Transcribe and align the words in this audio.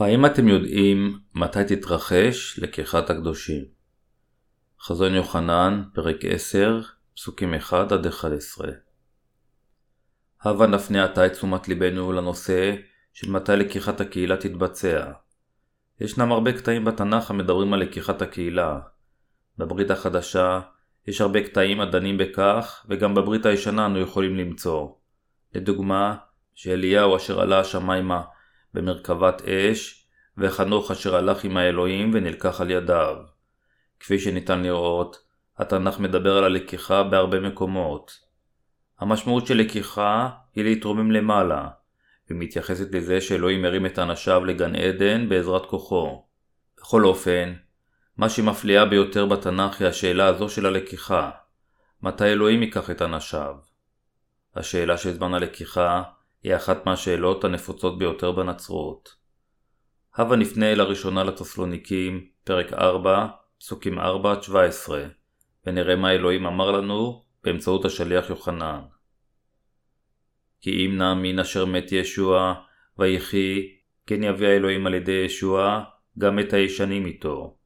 האם 0.00 0.26
אתם 0.26 0.48
יודעים 0.48 1.18
מתי 1.34 1.64
תתרחש 1.64 2.58
לקיחת 2.58 3.10
הקדושים? 3.10 3.64
חזון 4.80 5.14
יוחנן, 5.14 5.82
פרק 5.94 6.24
10, 6.24 6.80
פסוקים 7.16 7.54
1-11 7.54 7.74
הבה 10.42 10.66
נפנה 10.66 11.04
עתה 11.04 11.26
את 11.26 11.32
תשומת 11.32 11.68
ליבנו 11.68 12.12
לנושא 12.12 12.74
של 13.12 13.30
מתי 13.30 13.52
לקיחת 13.56 14.00
הקהילה 14.00 14.36
תתבצע. 14.36 15.12
ישנם 16.00 16.32
הרבה 16.32 16.52
קטעים 16.52 16.84
בתנ"ך 16.84 17.30
המדברים 17.30 17.72
על 17.72 17.80
לקיחת 17.80 18.22
הקהילה. 18.22 18.80
בברית 19.58 19.90
החדשה 19.90 20.60
יש 21.06 21.20
הרבה 21.20 21.42
קטעים 21.42 21.80
הדנים 21.80 22.18
בכך, 22.18 22.86
וגם 22.88 23.14
בברית 23.14 23.46
הישנה 23.46 23.86
אנו 23.86 23.98
יכולים 23.98 24.36
למצוא. 24.36 24.88
לדוגמה, 25.54 26.16
שאליהו 26.54 27.16
אשר 27.16 27.40
עלה 27.40 27.60
השמיימה 27.60 28.22
במרכבת 28.74 29.42
אש, 29.42 30.06
וחנוך 30.38 30.90
אשר 30.90 31.16
הלך 31.16 31.44
עם 31.44 31.56
האלוהים 31.56 32.10
ונלקח 32.14 32.60
על 32.60 32.70
ידיו. 32.70 33.16
כפי 34.00 34.18
שניתן 34.18 34.62
לראות, 34.62 35.22
התנ"ך 35.58 35.98
מדבר 35.98 36.38
על 36.38 36.44
הלקיחה 36.44 37.02
בהרבה 37.02 37.40
מקומות. 37.40 38.18
המשמעות 38.98 39.46
של 39.46 39.56
לקיחה 39.56 40.28
היא 40.54 40.64
להתרומם 40.64 41.10
למעלה, 41.10 41.68
ומתייחסת 42.30 42.94
לזה 42.94 43.20
שאלוהים 43.20 43.64
הרים 43.64 43.86
את 43.86 43.98
אנשיו 43.98 44.44
לגן 44.44 44.76
עדן 44.76 45.28
בעזרת 45.28 45.66
כוחו. 45.66 46.24
בכל 46.76 47.04
אופן, 47.04 47.54
מה 48.16 48.28
שמפליאה 48.28 48.84
ביותר 48.84 49.26
בתנ"ך 49.26 49.80
היא 49.80 49.88
השאלה 49.88 50.26
הזו 50.26 50.48
של 50.48 50.66
הלקיחה. 50.66 51.30
מתי 52.02 52.24
אלוהים 52.24 52.62
ייקח 52.62 52.90
את 52.90 53.02
אנשיו? 53.02 53.54
השאלה 54.56 54.96
של 54.96 55.12
זמן 55.12 55.34
הלקיחה 55.34 56.02
היא 56.42 56.56
אחת 56.56 56.86
מהשאלות 56.86 57.44
הנפוצות 57.44 57.98
ביותר 57.98 58.32
בנצרות. 58.32 59.16
הבה 60.14 60.36
נפנה 60.36 60.74
לראשונה 60.74 61.24
לתסלוניקים, 61.24 62.26
פרק 62.44 62.72
4, 62.72 63.26
פסוקים 63.58 63.98
4-17, 63.98 64.02
ונראה 65.66 65.96
מה 65.96 66.12
אלוהים 66.12 66.46
אמר 66.46 66.70
לנו 66.70 67.24
באמצעות 67.44 67.84
השליח 67.84 68.30
יוחנן. 68.30 68.80
כי 70.60 70.86
אם 70.86 70.98
נאמין 70.98 71.38
אשר 71.38 71.64
מת 71.64 71.92
ישוע, 71.92 72.54
ויחי, 72.98 73.68
כן 74.06 74.22
יביא 74.22 74.48
האלוהים 74.48 74.86
על 74.86 74.94
ידי 74.94 75.22
ישוע, 75.26 75.84
גם 76.18 76.38
את 76.38 76.52
הישנים 76.52 77.06
איתו. 77.06 77.56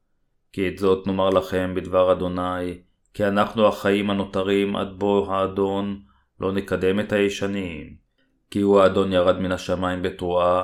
כי 0.51 0.67
את 0.67 0.77
זאת 0.77 1.07
נאמר 1.07 1.29
לכם 1.29 1.73
בדבר 1.75 2.11
אדוני, 2.11 2.81
כי 3.13 3.27
אנחנו 3.27 3.67
החיים 3.67 4.09
הנותרים 4.09 4.75
עד 4.75 4.87
בוא 4.97 5.33
האדון, 5.33 6.01
לא 6.39 6.51
נקדם 6.51 6.99
את 6.99 7.11
הישנים. 7.11 8.04
כי 8.51 8.61
הוא 8.61 8.81
האדון 8.81 9.13
ירד 9.13 9.39
מן 9.39 9.51
השמיים 9.51 10.01
בתרועה, 10.01 10.63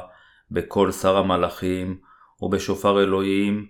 בקול 0.51 0.91
שר 0.91 1.17
המלאכים, 1.17 1.99
ובשופר 2.41 3.03
אלוהים, 3.03 3.67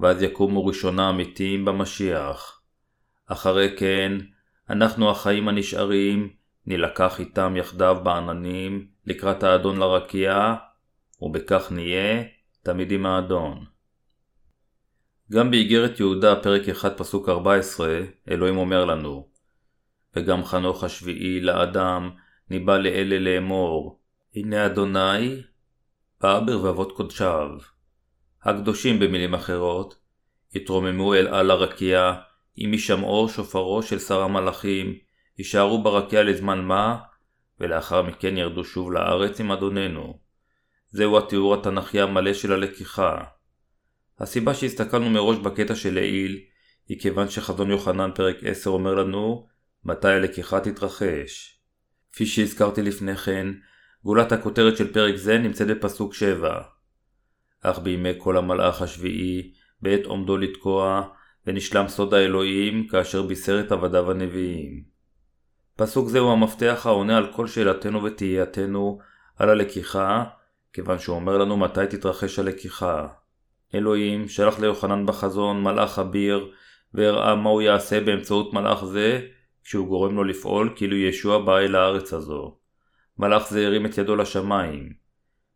ואז 0.00 0.22
יקומו 0.22 0.66
ראשונה 0.66 1.08
המתים 1.08 1.64
במשיח. 1.64 2.60
אחרי 3.26 3.76
כן, 3.76 4.12
אנחנו 4.70 5.10
החיים 5.10 5.48
הנשארים, 5.48 6.28
נלקח 6.66 7.20
איתם 7.20 7.56
יחדיו 7.56 7.96
בעננים, 8.02 8.86
לקראת 9.06 9.42
האדון 9.42 9.78
לרקיע, 9.78 10.54
ובכך 11.20 11.72
נהיה 11.72 12.22
תמיד 12.62 12.92
עם 12.92 13.06
האדון. 13.06 13.64
גם 15.32 15.50
באיגרת 15.50 16.00
יהודה, 16.00 16.36
פרק 16.36 16.68
1, 16.68 16.98
פסוק 16.98 17.28
14, 17.28 18.00
אלוהים 18.30 18.56
אומר 18.56 18.84
לנו, 18.84 19.28
וגם 20.16 20.44
חנוך 20.44 20.84
השביעי 20.84 21.40
לאדם, 21.40 22.10
ניבא 22.50 22.78
לאלה 22.78 23.18
לאמור, 23.18 24.00
הנה 24.36 24.66
אדוני, 24.66 25.42
בא 26.20 26.40
ברבבות 26.40 26.92
קודשיו. 26.92 27.48
הקדושים 28.42 28.98
במילים 28.98 29.34
אחרות, 29.34 29.98
יתרוממו 30.54 31.14
אל 31.14 31.28
על 31.28 31.50
הרקיע, 31.50 32.12
עם 32.56 32.72
הישמעו 32.72 33.28
שופרו 33.28 33.82
של 33.82 33.98
שר 33.98 34.20
המלאכים, 34.20 34.94
יישארו 35.38 35.82
ברקיע 35.82 36.22
לזמן 36.22 36.64
מה, 36.64 36.98
ולאחר 37.60 38.02
מכן 38.02 38.36
ירדו 38.36 38.64
שוב 38.64 38.92
לארץ 38.92 39.40
עם 39.40 39.52
אדוננו. 39.52 40.18
זהו 40.88 41.18
התיאור 41.18 41.54
התנ"כי 41.54 42.00
המלא 42.00 42.34
של 42.34 42.52
הלקיחה. 42.52 43.24
הסיבה 44.18 44.54
שהסתכלנו 44.54 45.10
מראש 45.10 45.36
בקטע 45.38 45.74
של 45.74 45.94
לעיל, 45.94 46.40
היא 46.88 47.00
כיוון 47.00 47.28
שחזון 47.28 47.70
יוחנן 47.70 48.10
פרק 48.14 48.36
10 48.42 48.70
אומר 48.70 48.94
לנו 48.94 49.46
מתי 49.84 50.08
הלקיחה 50.08 50.60
תתרחש. 50.60 51.59
כפי 52.12 52.26
שהזכרתי 52.26 52.82
לפני 52.82 53.16
כן, 53.16 53.46
גולת 54.04 54.32
הכותרת 54.32 54.76
של 54.76 54.92
פרק 54.92 55.16
זה 55.16 55.38
נמצאת 55.38 55.66
בפסוק 55.66 56.14
7. 56.14 56.60
אך 57.62 57.78
בימי 57.78 58.10
כל 58.18 58.36
המלאך 58.36 58.82
השביעי, 58.82 59.52
בעת 59.82 60.04
עומדו 60.04 60.36
לתקוע, 60.36 61.02
ונשלם 61.46 61.88
סוד 61.88 62.14
האלוהים, 62.14 62.88
כאשר 62.88 63.22
בישר 63.22 63.60
את 63.60 63.72
עבדיו 63.72 64.10
הנביאים. 64.10 64.82
פסוק 65.76 66.08
זה 66.08 66.18
הוא 66.18 66.32
המפתח 66.32 66.82
העונה 66.84 67.16
על 67.16 67.32
כל 67.32 67.46
שאלתנו 67.46 68.02
ותהייתנו 68.02 68.98
על 69.36 69.48
הלקיחה, 69.48 70.24
כיוון 70.72 70.98
שהוא 70.98 71.16
אומר 71.16 71.38
לנו 71.38 71.56
מתי 71.56 71.86
תתרחש 71.90 72.38
הלקיחה. 72.38 73.06
אלוהים 73.74 74.28
שלח 74.28 74.58
ליוחנן 74.58 75.06
בחזון 75.06 75.62
מלאך 75.62 75.98
אביר, 75.98 76.50
והראה 76.94 77.34
מה 77.34 77.50
הוא 77.50 77.62
יעשה 77.62 78.00
באמצעות 78.00 78.54
מלאך 78.54 78.84
זה, 78.84 79.20
כשהוא 79.70 79.88
גורם 79.88 80.16
לו 80.16 80.24
לפעול 80.24 80.72
כאילו 80.76 80.96
ישוע 80.96 81.38
בא 81.38 81.58
אל 81.58 81.76
הארץ 81.76 82.12
הזו. 82.12 82.56
מלאך 83.18 83.50
זה 83.50 83.66
הרים 83.66 83.86
את 83.86 83.98
ידו 83.98 84.16
לשמיים. 84.16 84.92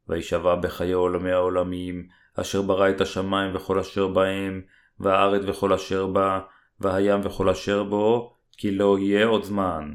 וישבע 0.09 0.55
בחיי 0.55 0.93
עולמי 0.93 1.33
העולמים, 1.33 2.07
אשר 2.35 2.63
ברא 2.63 2.91
את 2.91 3.01
השמיים 3.01 3.55
וכל 3.55 3.79
אשר 3.79 4.09
בהם, 4.09 4.63
והארץ 5.01 5.43
וכל 5.47 5.73
אשר 5.73 6.07
בה, 6.07 6.41
והים 6.81 7.21
וכל 7.25 7.49
אשר 7.49 7.85
בו, 7.85 8.37
כי 8.53 8.71
לא 8.71 8.99
יהיה 8.99 9.27
עוד 9.27 9.45
זמן. 9.45 9.93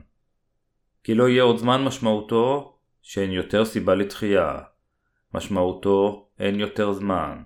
כי 1.03 1.15
לא 1.15 1.29
יהיה 1.29 1.43
עוד 1.43 1.57
זמן 1.57 1.83
משמעותו 1.83 2.77
שאין 3.01 3.31
יותר 3.31 3.65
סיבה 3.65 3.95
לתחייה. 3.95 4.59
משמעותו 5.33 6.29
אין 6.39 6.59
יותר 6.59 6.93
זמן. 6.93 7.41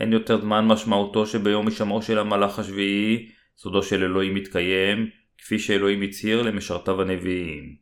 אין 0.00 0.12
יותר 0.12 0.40
זמן 0.40 0.66
משמעותו 0.66 1.26
שביום 1.26 1.66
הישמעו 1.66 2.02
של 2.02 2.18
המלאך 2.18 2.58
השביעי, 2.58 3.28
סודו 3.56 3.82
של 3.82 4.04
אלוהים 4.04 4.34
מתקיים, 4.34 5.19
כפי 5.40 5.58
שאלוהים 5.58 6.02
הצהיר 6.02 6.42
למשרתיו 6.42 7.02
הנביאים. 7.02 7.76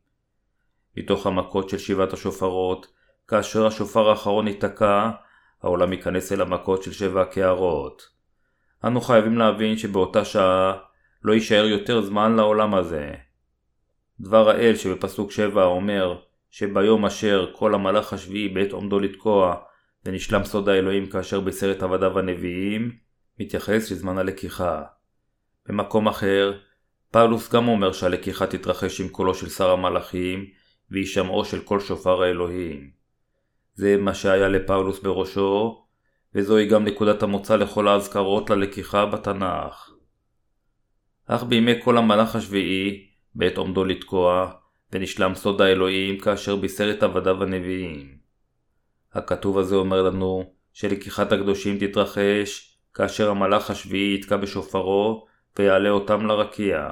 מתוך 0.96 1.26
המכות 1.26 1.68
של 1.68 1.78
שבעת 1.78 2.12
השופרות, 2.12 2.86
כאשר 3.28 3.66
השופר 3.66 4.08
האחרון 4.08 4.48
ייתקע, 4.48 5.10
העולם 5.62 5.92
ייכנס 5.92 6.32
אל 6.32 6.40
המכות 6.40 6.82
של 6.82 6.92
שבע 6.92 7.22
הקערות. 7.22 8.02
אנו 8.84 9.00
חייבים 9.00 9.38
להבין 9.38 9.76
שבאותה 9.76 10.24
שעה 10.24 10.78
לא 11.22 11.32
יישאר 11.32 11.64
יותר 11.64 12.02
זמן 12.02 12.36
לעולם 12.36 12.74
הזה. 12.74 13.14
דבר 14.20 14.50
האל 14.50 14.76
שבפסוק 14.76 15.32
7 15.32 15.64
אומר 15.64 16.18
שביום 16.50 17.06
אשר 17.06 17.50
כל 17.52 17.74
המלאך 17.74 18.12
השביעי 18.12 18.48
בעת 18.48 18.72
עומדו 18.72 19.00
לתקוע 19.00 19.56
ונשלם 20.04 20.44
סוד 20.44 20.68
האלוהים 20.68 21.06
כאשר 21.06 21.40
את 21.70 21.82
עבדיו 21.82 22.18
הנביאים, 22.18 22.92
מתייחס 23.40 23.90
לזמן 23.90 24.18
הלקיחה. 24.18 24.82
במקום 25.68 26.08
אחר, 26.08 26.58
פאולוס 27.10 27.52
גם 27.52 27.68
אומר 27.68 27.92
שהלקיחה 27.92 28.46
תתרחש 28.46 29.00
עם 29.00 29.08
קולו 29.08 29.34
של 29.34 29.48
שר 29.48 29.70
המלאכים, 29.70 30.46
והישמעו 30.90 31.44
של 31.44 31.60
כל 31.60 31.80
שופר 31.80 32.22
האלוהים. 32.22 32.90
זה 33.74 33.96
מה 33.96 34.14
שהיה 34.14 34.48
לפאולוס 34.48 35.00
בראשו, 35.00 35.84
וזוהי 36.34 36.68
גם 36.68 36.84
נקודת 36.84 37.22
המוצא 37.22 37.56
לכל 37.56 37.88
האזכרות 37.88 38.50
ללקיחה 38.50 39.06
בתנ"ך. 39.06 39.90
אך 41.26 41.42
בימי 41.42 41.72
כל 41.82 41.98
המלאך 41.98 42.36
השביעי, 42.36 43.06
בעת 43.34 43.56
עומדו 43.56 43.84
לתקוע, 43.84 44.52
ונשלם 44.92 45.34
סוד 45.34 45.60
האלוהים 45.60 46.18
כאשר 46.18 46.56
בישר 46.56 46.90
את 46.90 47.02
עבדיו 47.02 47.42
הנביאים. 47.42 48.18
הכתוב 49.12 49.58
הזה 49.58 49.74
אומר 49.74 50.02
לנו 50.02 50.52
שלקיחת 50.72 51.32
הקדושים 51.32 51.78
תתרחש 51.78 52.78
כאשר 52.94 53.30
המלאך 53.30 53.70
השביעי 53.70 54.14
יתקע 54.14 54.36
בשופרו 54.36 55.27
ויעלה 55.58 55.90
אותם 55.90 56.26
לרקיע. 56.26 56.90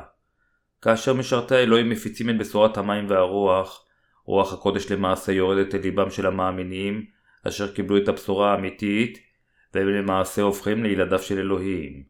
כאשר 0.83 1.15
משרתי 1.15 1.55
האלוהים 1.55 1.91
מפיצים 1.91 2.31
את 2.31 2.39
בשורת 2.39 2.79
המים 2.79 3.11
והרוח, 3.11 3.87
רוח 4.25 4.53
הקודש 4.53 4.93
למעשה 4.93 5.33
יורדת 5.33 5.75
אל 5.75 5.81
ליבם 5.81 6.11
של 6.11 6.27
המאמינים, 6.27 7.07
אשר 7.49 7.73
קיבלו 7.73 7.97
את 7.97 8.09
הבשורה 8.09 8.53
האמיתית, 8.53 9.19
והם 9.75 9.89
למעשה 9.89 10.43
הופכים 10.43 10.83
לילדיו 10.83 11.19
של 11.19 11.39
אלוהים. 11.39 12.03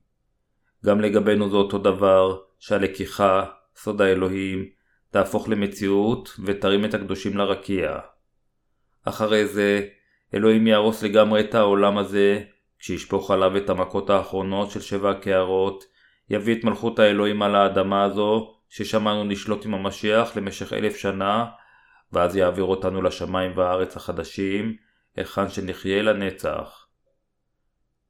גם 0.87 1.01
לגבינו 1.01 1.51
זה 1.51 1.57
אותו 1.57 1.79
דבר, 1.79 2.39
שהלקיחה, 2.59 3.45
סוד 3.77 4.01
האלוהים, 4.01 4.69
תהפוך 5.11 5.49
למציאות 5.49 6.37
ותרים 6.45 6.85
את 6.85 6.95
הקדושים 6.95 7.37
לרקיע. 7.37 7.99
אחרי 9.05 9.47
זה, 9.47 9.89
אלוהים 10.35 10.67
יהרוס 10.67 11.03
לגמרי 11.03 11.41
את 11.41 11.55
העולם 11.55 11.99
הזה, 11.99 12.41
כשישפוך 12.79 13.31
עליו 13.31 13.57
את 13.57 13.71
המכות 13.71 14.11
האחרונות 14.11 14.71
של 14.71 14.81
שבע 14.81 15.11
הקערות, 15.11 15.85
יביא 16.31 16.59
את 16.59 16.65
מלכות 16.65 16.99
האלוהים 16.99 17.43
על 17.43 17.55
האדמה 17.55 18.05
הזו, 18.05 18.55
ששמענו 18.69 19.25
נשלוט 19.25 19.67
עם 19.67 19.75
המשיח 19.75 20.37
למשך 20.37 20.73
אלף 20.73 20.97
שנה, 20.97 21.47
ואז 22.13 22.37
יעביר 22.37 22.65
אותנו 22.65 23.03
לשמיים 23.03 23.53
והארץ 23.57 23.97
החדשים, 23.97 24.77
היכן 25.17 25.49
שנחיה 25.49 26.03
לנצח. 26.03 26.87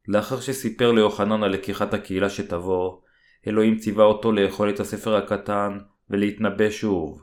לאחר 0.08 0.40
שסיפר 0.40 0.92
ליוחנן 0.92 1.42
על 1.42 1.50
לקיחת 1.50 1.94
הקהילה 1.94 2.30
שתבוא, 2.30 3.00
אלוהים 3.46 3.76
ציווה 3.76 4.04
אותו 4.04 4.32
לאכול 4.32 4.70
את 4.70 4.80
הספר 4.80 5.16
הקטן 5.16 5.78
ולהתנבא 6.10 6.70
שוב. 6.70 7.22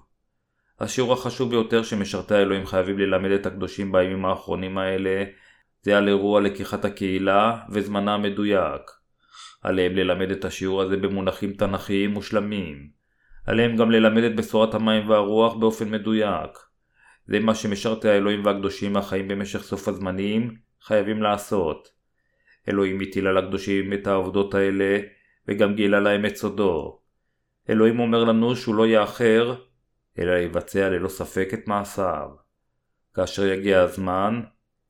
השיעור 0.79 1.13
החשוב 1.13 1.49
ביותר 1.49 1.83
שמשרתי 1.83 2.35
האלוהים 2.35 2.65
חייבים 2.65 2.99
ללמד 2.99 3.31
את 3.31 3.45
הקדושים 3.45 3.91
בימים 3.91 4.25
האחרונים 4.25 4.77
האלה 4.77 5.23
זה 5.81 5.97
על 5.97 6.07
אירוע 6.07 6.41
לקיחת 6.41 6.85
הקהילה 6.85 7.59
וזמנה 7.69 8.13
המדויק. 8.13 9.02
עליהם 9.63 9.95
ללמד 9.95 10.31
את 10.31 10.45
השיעור 10.45 10.81
הזה 10.81 10.97
במונחים 10.97 11.53
תנכיים 11.53 12.11
מושלמים. 12.11 12.89
עליהם 13.45 13.75
גם 13.75 13.91
ללמד 13.91 14.23
את 14.23 14.35
בשורת 14.35 14.73
המים 14.73 15.09
והרוח 15.09 15.53
באופן 15.53 15.89
מדויק. 15.89 16.51
זה 17.27 17.39
מה 17.39 17.55
שמשרתי 17.55 18.09
האלוהים 18.09 18.45
והקדושים 18.45 18.97
החיים 18.97 19.27
במשך 19.27 19.63
סוף 19.63 19.87
הזמנים 19.87 20.55
חייבים 20.81 21.21
לעשות. 21.21 21.89
אלוהים 22.69 23.01
הטיל 23.01 23.27
על 23.27 23.37
הקדושים 23.37 23.93
את 23.93 24.07
העבודות 24.07 24.53
האלה 24.53 24.99
וגם 25.47 25.75
גילה 25.75 25.99
להם 25.99 26.25
את 26.25 26.35
סודו. 26.35 26.99
אלוהים 27.69 27.99
אומר 27.99 28.23
לנו 28.23 28.55
שהוא 28.55 28.75
לא 28.75 28.87
יאחר, 28.87 29.55
אלא 30.19 30.37
יבצע 30.37 30.89
ללא 30.89 31.07
ספק 31.07 31.49
את 31.53 31.67
מעשיו. 31.67 32.29
כאשר 33.13 33.45
יגיע 33.45 33.81
הזמן, 33.81 34.41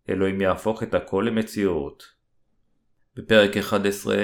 אלוהים 0.09 0.41
יהפוך 0.41 0.83
את 0.83 0.93
הכל 0.93 1.25
למציאות. 1.27 2.03
בפרק 3.15 3.57
11 3.57 4.15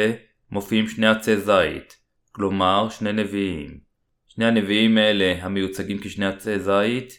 מופיעים 0.51 0.87
שני 0.87 1.07
עצי 1.07 1.37
זית, 1.37 1.97
כלומר 2.31 2.89
שני 2.89 3.13
נביאים. 3.13 3.79
שני 4.27 4.45
הנביאים 4.45 4.97
האלה, 4.97 5.35
המיוצגים 5.41 5.99
כשני 5.99 6.25
עצי 6.25 6.59
זית, 6.59 7.13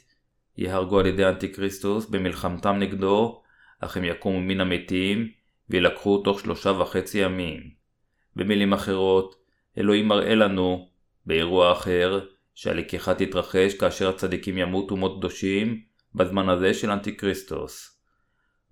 ייהרגו 0.56 0.99
על 0.99 1.06
ידי 1.06 1.27
אנטיקריסטוס 1.27 2.06
במלחמתם 2.06 2.77
נגדו, 2.79 3.43
אך 3.81 3.97
הם 3.97 4.05
יקומו 4.05 4.41
מן 4.41 4.61
המתים 4.61 5.29
וילקחו 5.71 6.19
תוך 6.19 6.41
שלושה 6.41 6.71
וחצי 6.71 7.19
ימים. 7.19 7.71
במילים 8.37 8.73
אחרות, 8.73 9.35
אלוהים 9.79 10.09
מראה 10.09 10.35
לנו, 10.35 10.88
באירוע 11.27 11.73
אחר, 11.73 12.21
שהלקיחה 12.55 13.15
תתרחש 13.15 13.75
כאשר 13.75 14.09
הצדיקים 14.09 14.59
ימותו 14.59 14.97
מות 14.97 15.19
קדושים 15.19 15.81
בזמן 16.15 16.49
הזה 16.49 16.75
של 16.75 16.91
אנטיקריסטוס. 16.91 18.00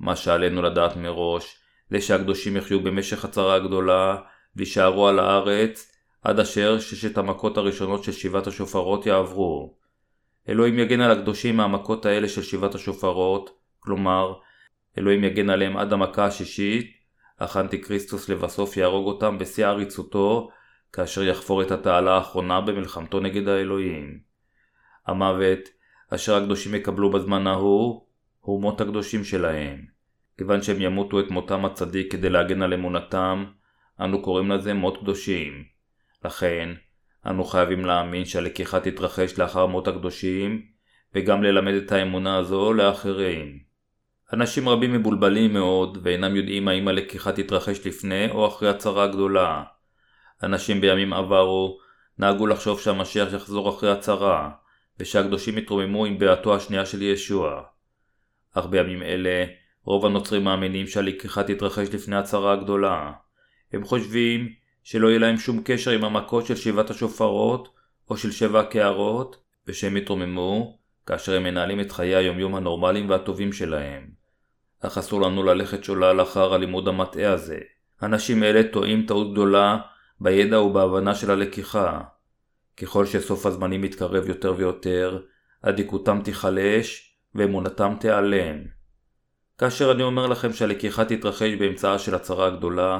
מה 0.00 0.16
שעלינו 0.16 0.62
לדעת 0.62 0.96
מראש, 0.96 1.60
זה 1.90 2.00
שהקדושים 2.00 2.56
יחיו 2.56 2.82
במשך 2.82 3.24
הצרה 3.24 3.54
הגדולה 3.54 4.16
ויישארו 4.58 5.08
על 5.08 5.18
הארץ 5.18 5.92
עד 6.22 6.40
אשר 6.40 6.80
ששת 6.80 7.18
המכות 7.18 7.56
הראשונות 7.56 8.04
של 8.04 8.12
שבעת 8.12 8.46
השופרות 8.46 9.06
יעברו. 9.06 9.74
אלוהים 10.48 10.78
יגן 10.78 11.00
על 11.00 11.10
הקדושים 11.10 11.56
מהמכות 11.56 12.06
האלה 12.06 12.28
של 12.28 12.42
שבעת 12.42 12.74
השופרות, 12.74 13.50
כלומר, 13.80 14.34
אלוהים 14.98 15.24
יגן 15.24 15.50
עליהם 15.50 15.76
עד 15.76 15.92
המכה 15.92 16.24
השישית, 16.24 16.92
אך 17.38 17.56
אנטיקריסטוס 17.56 18.28
לבסוף 18.28 18.76
יהרוג 18.76 19.06
אותם 19.06 19.38
בשיא 19.38 19.66
עריצותו, 19.66 20.50
כאשר 20.92 21.22
יחפור 21.22 21.62
את 21.62 21.70
התעלה 21.70 22.14
האחרונה 22.14 22.60
במלחמתו 22.60 23.20
נגד 23.20 23.48
האלוהים. 23.48 24.18
המוות, 25.06 25.58
אשר 26.10 26.34
הקדושים 26.34 26.74
יקבלו 26.74 27.10
בזמן 27.10 27.46
ההוא, 27.46 28.06
הוא 28.40 28.62
מות 28.62 28.80
הקדושים 28.80 29.24
שלהם. 29.24 29.84
כיוון 30.38 30.62
שהם 30.62 30.80
ימותו 30.80 31.20
את 31.20 31.30
מותם 31.30 31.64
הצדיק 31.64 32.12
כדי 32.12 32.30
להגן 32.30 32.62
על 32.62 32.74
אמונתם, 32.74 33.44
אנו 34.00 34.22
קוראים 34.22 34.50
לזה 34.50 34.74
מות 34.74 34.98
קדושים. 35.00 35.64
לכן, 36.24 36.68
אנו 37.26 37.44
חייבים 37.44 37.84
להאמין 37.84 38.24
שהלקיחה 38.24 38.80
תתרחש 38.80 39.38
לאחר 39.38 39.66
מות 39.66 39.88
הקדושים, 39.88 40.62
וגם 41.14 41.42
ללמד 41.42 41.74
את 41.74 41.92
האמונה 41.92 42.36
הזו 42.36 42.72
לאחרים. 42.72 43.58
אנשים 44.32 44.68
רבים 44.68 44.92
מבולבלים 44.92 45.52
מאוד, 45.52 45.98
ואינם 46.02 46.36
יודעים 46.36 46.68
האם 46.68 46.88
הלקיחה 46.88 47.32
תתרחש 47.32 47.86
לפני 47.86 48.30
או 48.30 48.48
אחרי 48.48 48.68
הצרה 48.68 49.04
הגדולה. 49.04 49.62
אנשים 50.42 50.80
בימים 50.80 51.12
עברו 51.12 51.78
נהגו 52.18 52.46
לחשוב 52.46 52.80
שהמשיח 52.80 53.32
יחזור 53.32 53.68
אחרי 53.68 53.90
הצרה, 53.90 54.50
ושהקדושים 54.98 55.58
יתרוממו 55.58 56.04
עם 56.04 56.18
ביאתו 56.18 56.56
השנייה 56.56 56.86
של 56.86 57.02
ישוע. 57.02 57.62
אך 58.54 58.66
בימים 58.66 59.02
אלה, 59.02 59.44
רוב 59.84 60.06
הנוצרים 60.06 60.44
מאמינים 60.44 60.86
שהלקיחה 60.86 61.42
תתרחש 61.42 61.94
לפני 61.94 62.16
הצרה 62.16 62.52
הגדולה. 62.52 63.12
הם 63.72 63.84
חושבים 63.84 64.48
שלא 64.82 65.08
יהיה 65.08 65.18
להם 65.18 65.36
שום 65.36 65.60
קשר 65.64 65.90
עם 65.90 66.04
המכות 66.04 66.46
של 66.46 66.56
שבעת 66.56 66.90
השופרות 66.90 67.68
או 68.10 68.16
של 68.16 68.30
שבע 68.30 68.60
הקערות, 68.60 69.36
ושהם 69.66 69.96
יתרוממו 69.96 70.78
כאשר 71.06 71.36
הם 71.36 71.42
מנהלים 71.42 71.80
את 71.80 71.92
חיי 71.92 72.14
היומיום 72.14 72.54
הנורמליים 72.54 73.10
והטובים 73.10 73.52
שלהם. 73.52 74.08
אך 74.80 74.98
אסור 74.98 75.20
לנו 75.20 75.42
ללכת 75.42 75.84
שולל 75.84 76.22
אחר 76.22 76.54
הלימוד 76.54 76.88
המטעה 76.88 77.32
הזה. 77.32 77.58
אנשים 78.02 78.42
אלה 78.42 78.62
טועים 78.72 79.06
טעות 79.06 79.32
גדולה 79.32 79.78
בידע 80.20 80.60
ובהבנה 80.60 81.14
של 81.14 81.30
הלקיחה. 81.30 82.00
ככל 82.76 83.06
שסוף 83.06 83.46
הזמנים 83.46 83.82
מתקרב 83.82 84.28
יותר 84.28 84.54
ויותר, 84.56 85.22
אדיקותם 85.62 86.20
תיחלש 86.24 87.16
ואמונתם 87.34 87.94
תיעלם. 88.00 88.56
כאשר 89.58 89.92
אני 89.92 90.02
אומר 90.02 90.26
לכם 90.26 90.52
שהלקיחה 90.52 91.04
תתרחש 91.04 91.54
באמצעה 91.58 91.98
של 91.98 92.14
הצרה 92.14 92.46
הגדולה, 92.46 92.98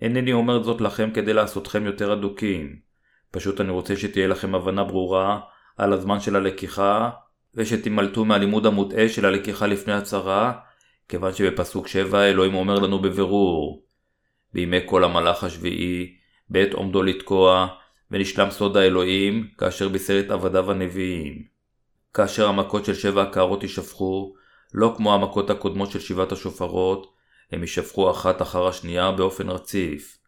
אינני 0.00 0.32
אומר 0.32 0.62
זאת 0.62 0.80
לכם 0.80 1.10
כדי 1.14 1.32
לעשותכם 1.32 1.86
יותר 1.86 2.12
אדוקים. 2.12 2.76
פשוט 3.30 3.60
אני 3.60 3.70
רוצה 3.70 3.96
שתהיה 3.96 4.26
לכם 4.26 4.54
הבנה 4.54 4.84
ברורה 4.84 5.40
על 5.76 5.92
הזמן 5.92 6.20
של 6.20 6.36
הלקיחה, 6.36 7.10
ושתימלטו 7.54 8.24
מהלימוד 8.24 8.66
המוטעה 8.66 9.08
של 9.08 9.26
הלקיחה 9.26 9.66
לפני 9.66 9.92
הצרה, 9.92 10.52
כיוון 11.08 11.32
שבפסוק 11.32 11.88
7 11.88 12.24
אלוהים 12.24 12.54
אומר 12.54 12.74
לנו 12.74 12.98
בבירור 12.98 13.84
בימי 14.52 14.78
כל 14.86 15.04
המלאך 15.04 15.44
השביעי, 15.44 16.14
בעת 16.48 16.72
עומדו 16.72 17.02
לתקוע, 17.02 17.66
ונשלם 18.10 18.50
סוד 18.50 18.76
האלוהים, 18.76 19.48
כאשר 19.58 19.88
בישר 19.88 20.20
את 20.20 20.30
עבדיו 20.30 20.70
הנביאים. 20.70 21.42
כאשר 22.14 22.48
המכות 22.48 22.84
של 22.84 22.94
שבע 22.94 23.22
הקערות 23.22 23.62
יישפכו, 23.62 24.34
לא 24.74 24.94
כמו 24.96 25.14
המכות 25.14 25.50
הקודמות 25.50 25.90
של 25.90 26.00
שבעת 26.00 26.32
השופרות, 26.32 27.12
הם 27.52 27.60
יישפכו 27.60 28.10
אחת 28.10 28.42
אחר 28.42 28.66
השנייה 28.66 29.12
באופן 29.12 29.48
רציף. 29.48 30.18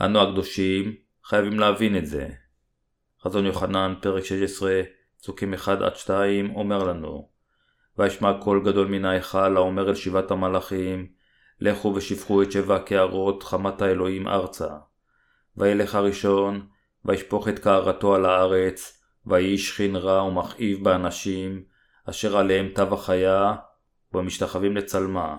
אנו 0.00 0.20
הקדושים 0.20 0.94
חייבים 1.24 1.60
להבין 1.60 1.96
את 1.96 2.06
זה. 2.06 2.28
חזון 3.22 3.46
יוחנן, 3.46 3.94
פרק 4.00 4.24
16, 4.24 4.80
פסוקים 5.20 5.54
1-2, 5.54 6.10
אומר 6.54 6.84
לנו 6.84 7.36
וישמע 7.98 8.32
קול 8.40 8.64
גדול 8.64 8.86
מן 8.86 9.04
ההיכל 9.04 9.56
האומר 9.56 9.88
אל 9.88 9.94
שבעת 9.94 10.30
המלאכים, 10.30 11.06
לכו 11.60 11.92
ושפכו 11.94 12.42
את 12.42 12.52
שבע 12.52 12.76
הקערות 12.76 13.42
חמת 13.42 13.82
האלוהים 13.82 14.28
ארצה. 14.28 14.68
וילך 15.56 15.94
הראשון, 15.94 16.66
וישפוך 17.04 17.48
את 17.48 17.58
קערתו 17.58 18.14
על 18.14 18.26
הארץ, 18.26 19.02
ויהי 19.26 19.58
שכין 19.58 19.96
רע 19.96 20.22
ומכאיב 20.22 20.84
באנשים, 20.84 21.62
אשר 22.10 22.36
עליהם 22.36 22.68
תו 22.74 22.94
החיה, 22.94 23.54
ובמשתחווים 24.12 24.76
לצלמה. 24.76 25.36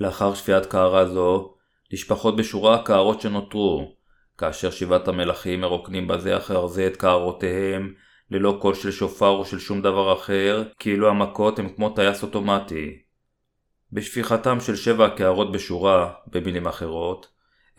לאחר 0.00 0.34
שפיית 0.34 0.66
קערה 0.66 1.06
זו, 1.06 1.54
נשפחות 1.92 2.36
בשורה 2.36 2.74
הקערות 2.74 3.20
שנותרו, 3.20 3.94
כאשר 4.38 4.70
שבעת 4.70 5.08
המלכים 5.08 5.60
מרוקנים 5.60 6.08
בזה 6.08 6.36
אחר 6.36 6.66
זה 6.66 6.86
את 6.86 6.96
קערותיהם, 6.96 7.94
ללא 8.30 8.58
קול 8.60 8.74
של 8.74 8.90
שופר 8.90 9.28
או 9.28 9.44
של 9.44 9.58
שום 9.58 9.82
דבר 9.82 10.12
אחר, 10.12 10.64
כאילו 10.78 11.08
המכות 11.08 11.58
הם 11.58 11.68
כמו 11.68 11.90
טייס 11.90 12.22
אוטומטי. 12.22 13.02
בשפיכתם 13.92 14.60
של 14.60 14.76
שבע 14.76 15.06
הקערות 15.06 15.52
בשורה, 15.52 16.12
במילים 16.26 16.66
אחרות, 16.66 17.26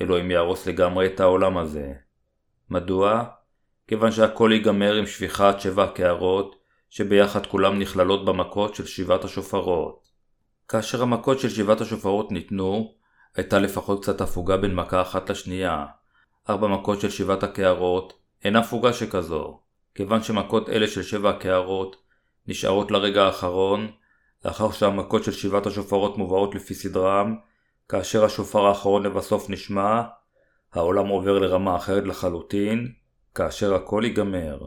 אלוהים 0.01 0.31
יהרוס 0.31 0.67
לגמרי 0.67 1.05
את 1.05 1.19
העולם 1.19 1.57
הזה. 1.57 1.93
מדוע? 2.69 3.23
כיוון 3.87 4.11
שהכל 4.11 4.49
ייגמר 4.53 4.95
עם 4.95 5.05
שפיכת 5.05 5.55
שבע 5.59 5.83
הקערות, 5.83 6.55
שביחד 6.89 7.45
כולם 7.45 7.79
נכללות 7.79 8.25
במכות 8.25 8.75
של 8.75 8.85
שבעת 8.85 9.23
השופרות. 9.23 10.04
כאשר 10.67 11.01
המכות 11.01 11.39
של 11.39 11.49
שבעת 11.49 11.81
השופרות 11.81 12.31
ניתנו, 12.31 12.93
הייתה 13.35 13.59
לפחות 13.59 14.01
קצת 14.01 14.21
הפוגה 14.21 14.57
בין 14.57 14.75
מכה 14.75 15.01
אחת 15.01 15.29
לשנייה. 15.29 15.85
ארבע 16.49 16.67
מכות 16.67 17.01
של 17.01 17.09
שבעת 17.09 17.43
הקערות 17.43 18.13
אין 18.43 18.55
הפוגה 18.55 18.93
שכזו, 18.93 19.59
כיוון 19.95 20.23
שמכות 20.23 20.69
אלה 20.69 20.87
של 20.87 21.03
שבע 21.03 21.29
הקערות 21.29 21.95
נשארות 22.47 22.91
לרגע 22.91 23.23
האחרון, 23.23 23.87
לאחר 24.45 24.71
שהמכות 24.71 25.23
של 25.23 25.31
שבעת 25.31 25.65
השופרות 25.65 26.17
מובאות 26.17 26.55
לפי 26.55 26.73
סדרם, 26.73 27.35
כאשר 27.89 28.25
השופר 28.25 28.65
האחרון 28.65 29.03
לבסוף 29.03 29.49
נשמע, 29.49 30.01
העולם 30.73 31.07
עובר 31.07 31.39
לרמה 31.39 31.75
אחרת 31.75 32.03
לחלוטין, 32.03 32.91
כאשר 33.35 33.75
הכל 33.75 34.01
ייגמר. 34.05 34.65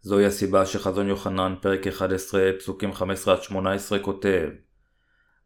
זוהי 0.00 0.26
הסיבה 0.26 0.66
שחזון 0.66 1.08
יוחנן, 1.08 1.54
פרק 1.60 1.86
11, 1.86 2.50
פסוקים 2.58 2.90
15-18 2.92 2.94
כותב 4.02 4.48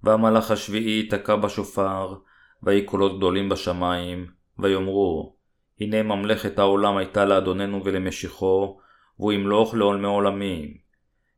והמלאך 0.07 0.51
השביעי 0.51 1.09
תקע 1.09 1.37
בשופר, 1.37 2.15
ויהי 2.63 2.85
קולות 2.85 3.17
גדולים 3.17 3.49
בשמיים, 3.49 4.27
ויאמרו, 4.59 5.37
הנה 5.81 6.03
ממלכת 6.03 6.59
העולם 6.59 6.97
הייתה 6.97 7.25
לאדוננו 7.25 7.85
ולמשיחו, 7.85 8.81
והוא 9.19 9.33
ימלוך 9.33 9.75
לעולמי 9.75 10.07
עולמים. 10.07 10.75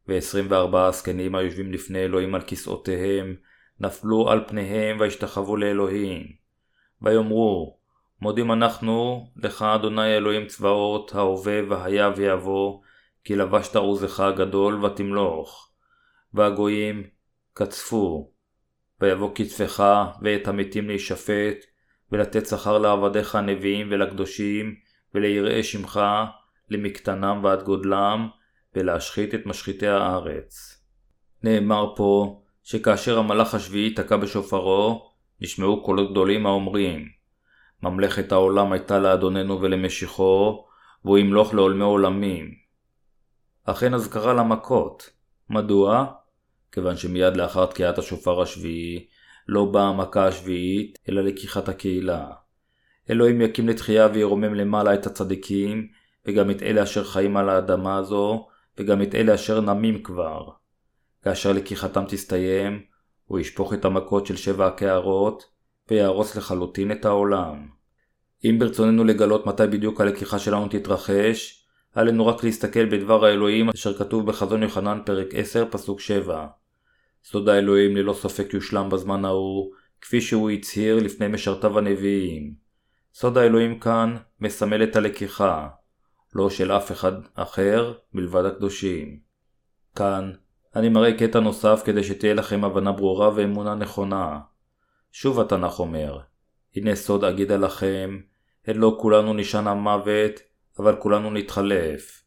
ועשרים 0.09 0.47
וארבעה 0.49 0.87
הזקנים 0.87 1.35
היושבים 1.35 1.73
לפני 1.73 1.99
אלוהים 1.99 2.35
על 2.35 2.41
כסאותיהם, 2.47 3.37
נפלו 3.81 4.31
על 4.31 4.45
פניהם 4.49 5.01
וישתחוו 5.01 5.57
לאלוהים. 5.57 6.27
ויאמרו, 7.03 7.79
מודים 8.21 8.53
אנחנו 8.53 9.27
לך 9.37 9.63
אדוני 9.63 10.17
אלוהים 10.17 10.47
צבאות, 10.47 11.15
ההווה 11.15 11.61
והיה 11.69 12.11
ויבוא, 12.17 12.81
כי 13.25 13.37
לבשת 13.37 13.77
עוזך 13.77 14.21
הגדול 14.21 14.85
ותמלוך. 14.85 15.71
והגויים 16.35 17.07
קצפו, 17.55 18.38
ויבוא 19.01 19.35
קצפך 19.35 19.85
ואת 20.23 20.49
המתים 20.49 20.89
להישפט, 20.89 21.65
ולתת 22.13 22.47
שכר 22.47 22.79
לעבדיך 22.79 23.35
הנביאים 23.35 23.89
ולקדושים, 23.91 24.75
וליראי 25.15 25.63
שמך, 25.63 26.01
למקטנם 26.71 27.41
ועד 27.45 27.63
גודלם, 27.63 28.29
ולהשחית 28.77 29.35
את 29.35 29.47
משחיתי 29.47 29.87
הארץ. 29.87 30.83
נאמר 31.43 31.97
פה, 31.97 32.43
שכאשר 32.63 33.19
המלאך 33.19 33.55
השביעי 33.55 33.95
תקע 33.95 34.17
בשופרו, 34.17 35.13
נשמעו 35.41 35.85
קולות 35.85 36.11
גדולים 36.11 36.47
האומרים, 36.47 37.09
ממלכת 37.83 38.33
העולם 38.33 38.73
הייתה 38.73 38.99
לאדוננו 38.99 39.61
ולמשיחו, 39.61 40.65
והוא 41.05 41.19
ימלוך 41.19 41.55
לעולמי 41.55 41.85
עולמים. 41.85 42.55
אכן 43.65 43.95
אזכרה 43.95 44.35
למכות. 44.35 45.11
מדוע? 45.51 46.07
כיוון 46.73 46.97
שמיד 46.97 47.37
לאחר 47.37 47.67
תקיעת 47.67 47.99
השופר 47.99 48.43
השביעי, 48.43 49.07
לא 49.49 49.65
באה 49.65 49.89
המכה 49.89 50.27
השביעית, 50.27 50.99
אלא 51.09 51.23
לקיחת 51.23 51.69
הקהילה. 51.69 52.27
אלוהים 53.11 53.41
יקים 53.41 53.69
לתחייה 53.69 54.09
וירומם 54.15 54.55
למעלה 54.55 54.95
את 54.95 55.07
הצדיקים, 55.07 55.89
וגם 56.27 56.51
את 56.51 56.63
אלה 56.63 56.83
אשר 56.83 57.05
חיים 57.05 57.37
על 57.37 57.49
האדמה 57.49 57.97
הזו, 57.97 58.47
וגם 58.79 59.03
את 59.03 59.15
אלה 59.15 59.35
אשר 59.35 59.61
נמים 59.61 60.03
כבר. 60.03 60.49
כאשר 61.23 61.53
לקיחתם 61.53 62.05
תסתיים, 62.09 62.83
הוא 63.25 63.39
ישפוך 63.39 63.75
את 63.75 63.85
המכות 63.85 64.27
של 64.27 64.37
שבע 64.37 64.67
הקערות, 64.67 65.45
ויהרוס 65.91 66.37
לחלוטין 66.37 66.93
את 66.93 67.05
העולם. 67.05 67.69
אם 68.45 68.57
ברצוננו 68.59 69.05
לגלות 69.05 69.47
מתי 69.47 69.67
בדיוק 69.67 70.01
הלקיחה 70.01 70.39
שלנו 70.39 70.69
תתרחש, 70.69 71.58
עלינו 71.99 72.27
רק 72.27 72.45
להסתכל 72.45 72.85
בדבר 72.85 73.25
האלוהים 73.25 73.69
אשר 73.69 73.99
כתוב 73.99 74.27
בחזון 74.27 74.63
יוחנן 74.63 75.01
פרק 75.07 75.27
10 75.35 75.65
פסוק 75.71 76.01
7. 76.01 76.47
סוד 77.25 77.49
האלוהים 77.49 77.97
ללא 77.97 78.13
ספק 78.13 78.55
יושלם 78.55 78.91
בזמן 78.91 79.25
ההוא, 79.25 79.73
כפי 80.01 80.21
שהוא 80.21 80.51
הצהיר 80.51 80.97
לפני 80.97 81.29
משרתיו 81.29 81.79
הנביאים. 81.79 82.55
סוד 83.15 83.39
האלוהים 83.39 83.79
כאן 83.79 84.17
מסמל 84.41 84.83
את 84.83 84.97
הלקיחה, 84.97 85.69
לא 86.35 86.51
של 86.51 86.73
אף 86.73 86.93
אחד 86.93 87.13
אחר 87.35 87.93
מלבד 88.15 88.45
הקדושים. 88.45 89.19
כאן 89.97 90.33
אני 90.77 90.89
מראה 90.89 91.19
קטע 91.19 91.41
נוסף 91.41 91.83
כדי 91.85 92.05
שתהיה 92.05 92.35
לכם 92.35 92.65
הבנה 92.65 92.93
ברורה 92.93 93.31
ואמונה 93.35 93.75
נכונה. 93.75 94.39
שוב 95.13 95.41
התנ"ך 95.41 95.79
אומר, 95.79 96.19
הנה 96.77 96.95
סוד 96.95 97.25
אגידה 97.25 97.57
לכם, 97.57 98.19
הן 98.67 98.77
לא 98.77 98.97
כולנו 99.01 99.35
נשען 99.35 99.67
המוות, 99.67 100.48
אבל 100.79 100.97
כולנו 100.97 101.31
נתחלף. 101.31 102.23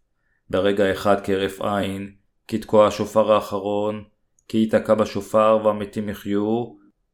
ברגע 0.49 0.91
אחד 0.91 1.15
כהרף 1.23 1.61
עין, 1.61 2.11
כי 2.47 2.57
תקוע 2.57 2.87
השופר 2.87 3.31
האחרון, 3.31 4.03
כי 4.47 4.57
ייתקע 4.57 4.93
בשופר 4.93 5.59
והמתים 5.63 6.09
יחיו, 6.09 6.65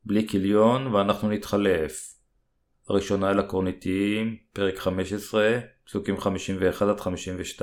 בלי 0.06 0.27
כליון 0.27 0.88
ואנחנו 0.88 1.29
נתחלף. 1.29 2.13
הראשונה 2.89 3.32
אל 3.32 3.39
הקורניתיים, 3.39 4.38
פרק 4.53 4.77
15, 4.77 5.60
פסוקים 5.86 6.15
51-52. 6.17 7.62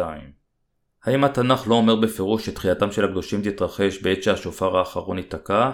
האם 1.04 1.24
התנ"ך 1.24 1.68
לא 1.68 1.74
אומר 1.74 1.96
בפירוש 1.96 2.46
שתחייתם 2.46 2.92
של 2.92 3.04
הקדושים 3.04 3.42
תתרחש 3.42 4.02
בעת 4.02 4.22
שהשופר 4.22 4.76
האחרון 4.76 5.18
ייתקע? 5.18 5.70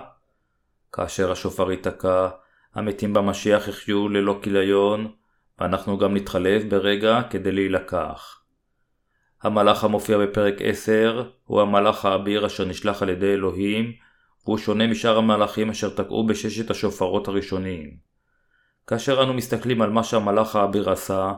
כאשר 0.93 1.33
השופר 1.33 1.71
ייתקע, 1.71 2.29
המתים 2.75 3.13
במשיח 3.13 3.69
יחיו 3.69 4.09
ללא 4.09 4.41
כליון, 4.43 5.13
ואנחנו 5.61 5.99
גם 5.99 6.17
נתחלף 6.17 6.65
ברגע 6.65 7.21
כדי 7.31 7.53
להילקח. 7.53 8.41
המלאך 9.43 9.85
המופיע 9.85 10.19
בפרק 10.19 10.55
10 10.61 11.31
הוא 11.45 11.61
המלאך 11.61 12.05
האביר 12.05 12.47
אשר 12.47 12.65
נשלח 12.65 13.03
על 13.03 13.09
ידי 13.09 13.33
אלוהים, 13.33 13.93
והוא 14.45 14.59
שונה 14.59 14.87
משאר 14.87 15.19
המלאכים 15.19 15.71
אשר 15.71 15.89
תקעו 15.89 16.27
בששת 16.27 16.71
השופרות 16.71 17.29
הראשונים. 17.29 17.97
כאשר 18.87 19.23
אנו 19.23 19.35
מסתכלים 19.35 19.83
על 19.83 19.91
מה 19.91 20.05
שהמלאך 20.05 20.57
האביר 20.57 20.91
עשה, 20.91 21.33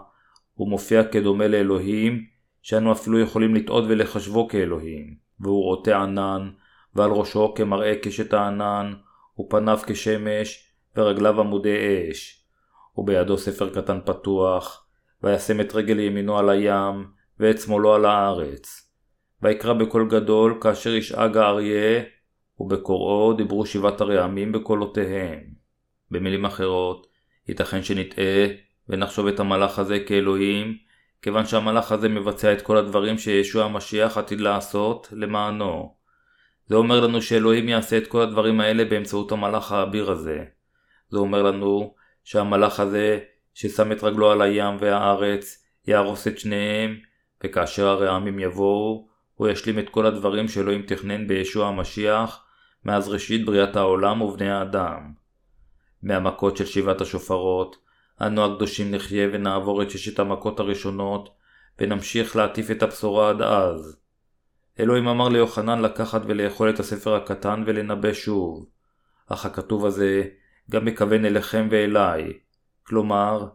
הוא 0.55 0.71
מופיע 0.71 1.05
כדומה 1.05 1.49
לאלוהים, 1.49 2.25
שאנו 2.62 2.93
אפילו 2.93 3.21
יכולים 3.21 3.55
לטעות 3.55 3.85
ולחשבו 3.88 4.49
כאלוהים, 4.49 5.17
והוא 5.41 5.64
רוטה 5.64 6.02
ענן, 6.02 6.50
ועל 6.95 7.11
ראשו 7.11 7.55
כמראה 7.55 7.95
קשת 8.02 8.33
הענן, 8.33 8.93
ופניו 9.41 9.79
כשמש, 9.87 10.69
ורגליו 10.97 11.41
עמודי 11.41 12.11
אש. 12.11 12.42
ובידו 12.99 13.39
ספר 13.39 13.71
קטן 13.75 13.99
פתוח, 14.05 14.87
וישם 15.23 15.61
את 15.61 15.75
רגל 15.75 16.01
ימינו 16.01 16.39
על 16.39 16.51
הים, 16.51 17.07
ואת 17.41 17.61
שמאלו 17.61 17.95
על 17.95 18.05
הארץ. 18.05 18.93
ויקרא 19.43 19.73
בקול 19.73 20.09
גדול 20.11 20.59
כאשר 20.61 20.95
ישאג 20.95 21.37
האריה, 21.37 22.03
ובקוראו 22.61 23.33
דיברו 23.33 23.67
שבעת 23.67 24.01
הרעמים 24.01 24.53
בקולותיהם. 24.53 25.41
במילים 26.11 26.45
אחרות, 26.45 27.07
ייתכן 27.49 27.83
שנטעה 27.83 28.47
ונחשוב 28.89 29.27
את 29.27 29.41
המלאך 29.41 29.79
הזה 29.79 30.01
כאלוהים, 30.01 30.77
כיוון 31.23 31.47
שהמלאך 31.47 31.93
הזה 31.93 32.09
מבצע 32.09 32.53
את 32.53 32.63
כל 32.63 32.77
הדברים 32.77 33.19
שישוע 33.19 33.65
המשיח 33.65 34.19
עתיד 34.19 34.41
לעשות 34.41 35.09
למענו. 35.13 35.95
זה 36.67 36.77
אומר 36.77 37.01
לנו 37.01 37.23
שאלוהים 37.23 37.69
יעשה 37.69 37.99
את 37.99 38.07
כל 38.07 38.21
הדברים 38.21 38.61
האלה 38.61 38.85
באמצעות 38.85 39.33
המלאך 39.33 39.73
האביר 39.73 40.11
הזה. 40.11 40.45
זה 41.09 41.19
אומר 41.19 41.43
לנו 41.43 41.95
שהמלאך 42.25 42.81
הזה, 42.81 43.19
ששם 43.55 43.93
את 43.93 44.05
רגלו 44.05 44.31
על 44.31 44.43
הים 44.43 44.76
והארץ, 44.81 45.64
יהרוס 45.87 46.26
את 46.29 46.38
שניהם, 46.38 46.97
וכאשר 47.45 47.88
הרעמים 47.88 48.38
יבואו, 48.38 49.09
הוא 49.35 49.49
ישלים 49.49 49.79
את 49.79 49.88
כל 49.88 50.07
הדברים 50.07 50.49
שאלוהים 50.49 50.83
תכנן 50.83 51.26
בישוע 51.26 51.69
המשיח, 51.69 52.45
מאז 52.85 53.09
ראשית 53.09 53.47
בריאת 53.47 53.76
העולם 53.76 54.23
ובני 54.23 54.50
האדם. 54.50 55.12
מהמכות 56.02 56.57
של 56.57 56.67
שבעת 56.67 57.00
השופרות, 57.00 57.76
אנו 58.21 58.45
הקדושים 58.45 58.91
נחיה 58.91 59.29
ונעבור 59.33 59.83
את 59.83 59.91
ששת 59.91 60.19
המכות 60.19 60.61
הראשונות, 60.61 61.29
ונמשיך 61.79 62.37
להטיף 62.37 62.71
את 62.71 62.83
הבשורה 62.83 63.31
עד 63.31 63.43
אז. 63.43 63.97
אלוהים 64.81 65.09
אמר 65.09 65.29
ליוחנן 65.29 65.83
לקחת 65.83 66.23
ולאכול 66.26 66.71
את 66.71 66.81
הספר 66.81 67.14
הקטן 67.14 67.62
ולנבא 67.67 68.12
שוב. 68.12 68.67
אך 69.29 69.47
הכתוב 69.47 69.87
הזה 69.87 70.25
גם 70.71 70.85
מכוון 70.85 71.25
אליכם 71.25 71.69
ואליי. 71.71 72.33
כלומר, 72.87 73.49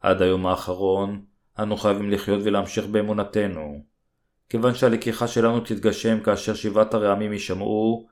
עד 0.00 0.22
היום 0.22 0.46
האחרון, 0.46 1.24
אנו 1.58 1.76
חייבים 1.76 2.10
לחיות 2.10 2.40
ולהמשיך 2.44 2.86
באמונתנו. 2.86 3.84
כיוון 4.48 4.74
שהלקיחה 4.74 5.28
שלנו 5.28 5.60
תתגשם 5.60 6.20
כאשר 6.20 6.54
שבעת 6.54 6.94
הרעמים 6.94 7.32
יישמעו, 7.32 8.08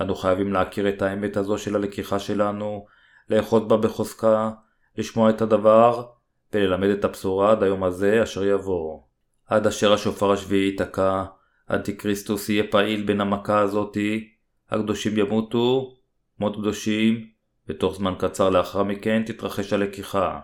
אנו 0.00 0.14
חייבים 0.14 0.52
להכיר 0.52 0.88
את 0.88 1.02
האמת 1.02 1.36
הזו 1.36 1.58
של 1.58 1.76
הלקיחה 1.76 2.18
שלנו, 2.18 2.86
לאחוז 3.30 3.62
בה 3.68 3.76
בחוזקה, 3.76 4.50
לשמוע 4.98 5.30
את 5.30 5.42
הדבר, 5.42 6.06
וללמד 6.52 6.88
את 6.88 7.04
הבשורה 7.04 7.50
עד 7.50 7.62
היום 7.62 7.84
הזה 7.84 8.22
אשר 8.22 8.44
יבוא. 8.44 9.00
עד 9.46 9.66
אשר 9.66 9.92
השופר 9.92 10.32
השביעי 10.32 10.66
ייתקע, 10.66 11.24
אנטי-כריסטוס 11.70 12.48
יהיה 12.48 12.64
פעיל 12.70 13.02
בין 13.02 13.20
המכה 13.20 13.58
הזאתי, 13.58 14.28
הקדושים 14.70 15.18
ימותו, 15.18 15.96
מות 16.38 16.56
קדושים, 16.56 17.26
ותוך 17.68 17.94
זמן 17.94 18.14
קצר 18.18 18.50
לאחר 18.50 18.82
מכן 18.82 19.22
תתרחש 19.26 19.72
הלקיחה. 19.72 20.40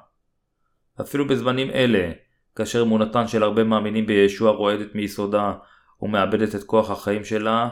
אפילו 1.01 1.27
בזמנים 1.27 1.71
אלה, 1.71 2.13
כאשר 2.57 2.83
אמונתן 2.83 3.29
של 3.29 3.43
הרבה 3.43 3.65
מאמינים 3.65 4.07
בישוע 4.07 4.51
רועדת 4.51 4.95
מיסודה 4.95 5.53
ומאבדת 6.03 6.55
את 6.55 6.65
כוח 6.65 6.91
החיים 6.91 7.25
שלה, 7.25 7.69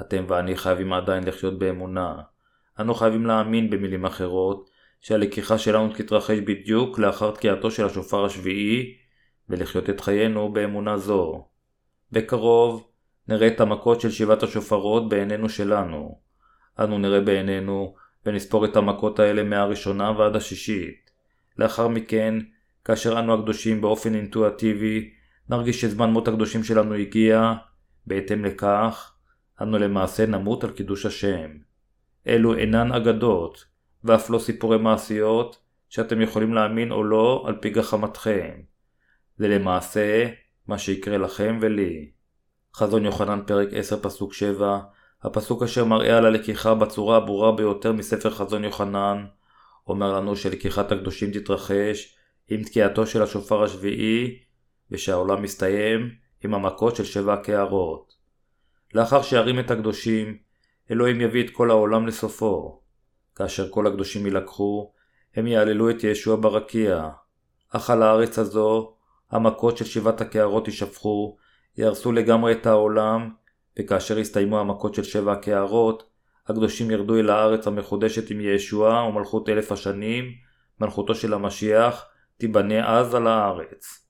אתם 0.00 0.24
ואני 0.28 0.56
חייבים 0.56 0.92
עדיין 0.92 1.24
לחיות 1.24 1.58
באמונה. 1.58 2.14
אנו 2.80 2.94
חייבים 2.94 3.26
להאמין 3.26 3.70
במילים 3.70 4.04
אחרות, 4.04 4.70
שהלקיחה 5.00 5.58
שלנו 5.58 5.92
תתרחש 5.92 6.38
בדיוק 6.38 6.98
לאחר 6.98 7.30
תקיעתו 7.30 7.70
של 7.70 7.86
השופר 7.86 8.24
השביעי, 8.24 8.94
ולחיות 9.48 9.90
את 9.90 10.00
חיינו 10.00 10.52
באמונה 10.52 10.98
זו. 10.98 11.48
בקרוב 12.12 12.88
נראה 13.28 13.46
את 13.46 13.60
המכות 13.60 14.00
של 14.00 14.10
שבעת 14.10 14.42
השופרות 14.42 15.08
בעינינו 15.08 15.48
שלנו. 15.48 16.18
אנו 16.78 16.98
נראה 16.98 17.20
בעינינו 17.20 17.94
ונספור 18.26 18.64
את 18.64 18.76
המכות 18.76 19.18
האלה 19.18 19.42
מהראשונה 19.42 20.10
ועד 20.18 20.36
השישית. 20.36 21.10
לאחר 21.58 21.88
מכן, 21.88 22.34
כאשר 22.84 23.18
אנו 23.18 23.34
הקדושים 23.34 23.80
באופן 23.80 24.14
אינטואטיבי, 24.14 25.10
נרגיש 25.48 25.80
שזמן 25.80 26.10
מות 26.10 26.28
הקדושים 26.28 26.64
שלנו 26.64 26.94
הגיע, 26.94 27.52
בהתאם 28.06 28.44
לכך, 28.44 29.14
אנו 29.62 29.78
למעשה 29.78 30.26
נמות 30.26 30.64
על 30.64 30.70
קידוש 30.70 31.06
השם. 31.06 31.50
אלו 32.26 32.54
אינן 32.54 32.92
אגדות, 32.92 33.64
ואף 34.04 34.30
לא 34.30 34.38
סיפורי 34.38 34.78
מעשיות, 34.78 35.58
שאתם 35.88 36.20
יכולים 36.20 36.54
להאמין 36.54 36.92
או 36.92 37.04
לא 37.04 37.44
על 37.46 37.56
פי 37.60 37.70
גחמתכם. 37.70 38.50
זה 39.36 39.48
למעשה 39.48 40.28
מה 40.66 40.78
שיקרה 40.78 41.18
לכם 41.18 41.58
ולי. 41.60 42.10
חזון 42.74 43.04
יוחנן 43.04 43.40
פרק 43.46 43.68
10 43.72 44.02
פסוק 44.02 44.32
7 44.32 44.80
הפסוק 45.22 45.62
אשר 45.62 45.84
מראה 45.84 46.18
על 46.18 46.26
הלקיחה 46.26 46.74
בצורה 46.74 47.16
הברורה 47.16 47.52
ביותר 47.52 47.92
מספר 47.92 48.30
חזון 48.30 48.64
יוחנן, 48.64 49.26
אומר 49.86 50.12
לנו 50.12 50.36
שלקיחת 50.36 50.92
הקדושים 50.92 51.30
תתרחש 51.30 52.16
עם 52.48 52.62
תקיעתו 52.62 53.06
של 53.06 53.22
השופר 53.22 53.62
השביעי, 53.62 54.38
ושהעולם 54.90 55.42
מסתיים 55.42 56.10
עם 56.44 56.54
המכות 56.54 56.96
של 56.96 57.04
שבע 57.04 57.34
הקערות. 57.34 58.14
לאחר 58.94 59.22
שירים 59.22 59.58
את 59.58 59.70
הקדושים, 59.70 60.38
אלוהים 60.90 61.20
יביא 61.20 61.44
את 61.44 61.50
כל 61.50 61.70
העולם 61.70 62.06
לסופו. 62.06 62.80
כאשר 63.34 63.70
כל 63.70 63.86
הקדושים 63.86 64.26
יילקחו, 64.26 64.92
הם 65.36 65.46
יעללו 65.46 65.90
את 65.90 66.04
ישוע 66.04 66.36
ברקיע. 66.40 67.08
אך 67.70 67.90
על 67.90 68.02
הארץ 68.02 68.38
הזו, 68.38 68.94
המכות 69.30 69.76
של 69.76 69.84
שבעת 69.84 70.20
הקערות 70.20 70.68
יישפכו, 70.68 71.36
יהרסו 71.76 72.12
לגמרי 72.12 72.52
את 72.52 72.66
העולם, 72.66 73.30
וכאשר 73.80 74.18
יסתיימו 74.18 74.60
המכות 74.60 74.94
של 74.94 75.02
שבע 75.02 75.32
הקערות, 75.32 76.10
הקדושים 76.48 76.90
ירדו 76.90 77.16
אל 77.18 77.30
הארץ 77.30 77.66
המחודשת 77.66 78.30
עם 78.30 78.40
ישוע 78.40 79.02
ומלכות 79.02 79.48
אלף 79.48 79.72
השנים, 79.72 80.24
מלכותו 80.80 81.14
של 81.14 81.34
המשיח, 81.34 82.06
תיבנה 82.36 82.98
אז 82.98 83.14
על 83.14 83.26
הארץ. 83.26 84.06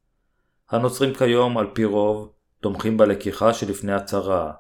הנוצרים 0.70 1.14
כיום, 1.14 1.58
על 1.58 1.66
פי 1.72 1.84
רוב, 1.84 2.32
תומכים 2.60 2.96
בלקיחה 2.96 3.54
שלפני 3.54 3.92
הצהרה, 3.92 4.52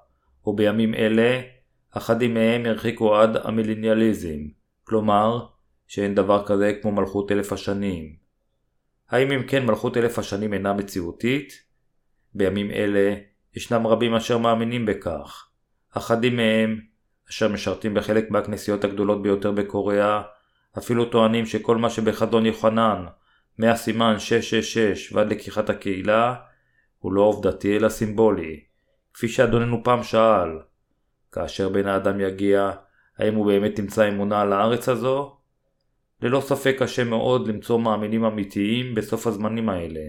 ובימים 0.46 0.94
אלה, 0.94 1.40
אחדים 1.90 2.34
מהם 2.34 2.66
הרחיקו 2.66 3.16
עד 3.16 3.36
המילניאליזם, 3.36 4.38
כלומר, 4.84 5.46
שאין 5.86 6.14
דבר 6.14 6.46
כזה 6.46 6.72
כמו 6.82 6.92
מלכות 6.92 7.32
אלף 7.32 7.52
השנים. 7.52 8.16
האם 9.10 9.32
אם 9.32 9.42
כן 9.42 9.66
מלכות 9.66 9.96
אלף 9.96 10.18
השנים 10.18 10.54
אינה 10.54 10.72
מציאותית? 10.72 11.52
בימים 12.34 12.70
אלה 12.70 13.14
ישנם 13.56 13.86
רבים 13.86 14.14
אשר 14.14 14.38
מאמינים 14.38 14.86
בכך. 14.86 15.48
אחדים 15.90 16.36
מהם, 16.36 16.80
אשר 17.30 17.48
משרתים 17.48 17.94
בחלק 17.94 18.30
מהכנסיות 18.30 18.84
הגדולות 18.84 19.22
ביותר 19.22 19.52
בקוריאה, 19.52 20.22
אפילו 20.78 21.04
טוענים 21.04 21.46
שכל 21.46 21.76
מה 21.76 21.90
שבחדון 21.90 22.46
יוחנן, 22.46 23.04
מהסימן 23.58 24.18
666 24.18 25.12
ועד 25.12 25.30
לקיחת 25.30 25.70
הקהילה, 25.70 26.34
הוא 26.98 27.12
לא 27.12 27.22
עובדתי 27.22 27.76
אלא 27.76 27.88
סימבולי. 27.88 28.60
כפי 29.14 29.28
שאדוננו 29.28 29.84
פעם 29.84 30.02
שאל, 30.02 30.58
כאשר 31.32 31.68
בן 31.68 31.86
האדם 31.86 32.20
יגיע, 32.20 32.70
האם 33.18 33.34
הוא 33.34 33.46
באמת 33.46 33.78
ימצא 33.78 34.08
אמונה 34.08 34.40
על 34.40 34.52
הארץ 34.52 34.88
הזו? 34.88 35.36
ללא 36.22 36.40
ספק 36.40 36.76
קשה 36.78 37.04
מאוד 37.04 37.48
למצוא 37.48 37.78
מאמינים 37.78 38.24
אמיתיים 38.24 38.94
בסוף 38.94 39.26
הזמנים 39.26 39.68
האלה. 39.68 40.00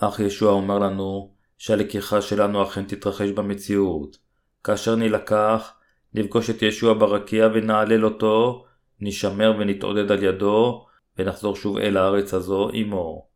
אך 0.00 0.20
ישוע 0.20 0.52
אומר 0.52 0.78
לנו 0.78 1.34
שהלקיחה 1.58 2.22
שלנו 2.22 2.62
אכן 2.62 2.84
תתרחש 2.84 3.30
במציאות. 3.30 4.18
כאשר 4.64 4.96
נילקח, 4.96 5.72
נפגוש 6.14 6.50
את 6.50 6.62
ישוע 6.62 6.94
ברקיע 6.94 7.48
ונעלל 7.54 8.04
אותו, 8.04 8.64
נשמר 9.00 9.56
ונתעודד 9.58 10.12
על 10.12 10.22
ידו, 10.22 10.86
ונחזור 11.18 11.56
שוב 11.56 11.78
אל 11.78 11.96
הארץ 11.96 12.34
הזו 12.34 12.68
עמו. 12.72 13.26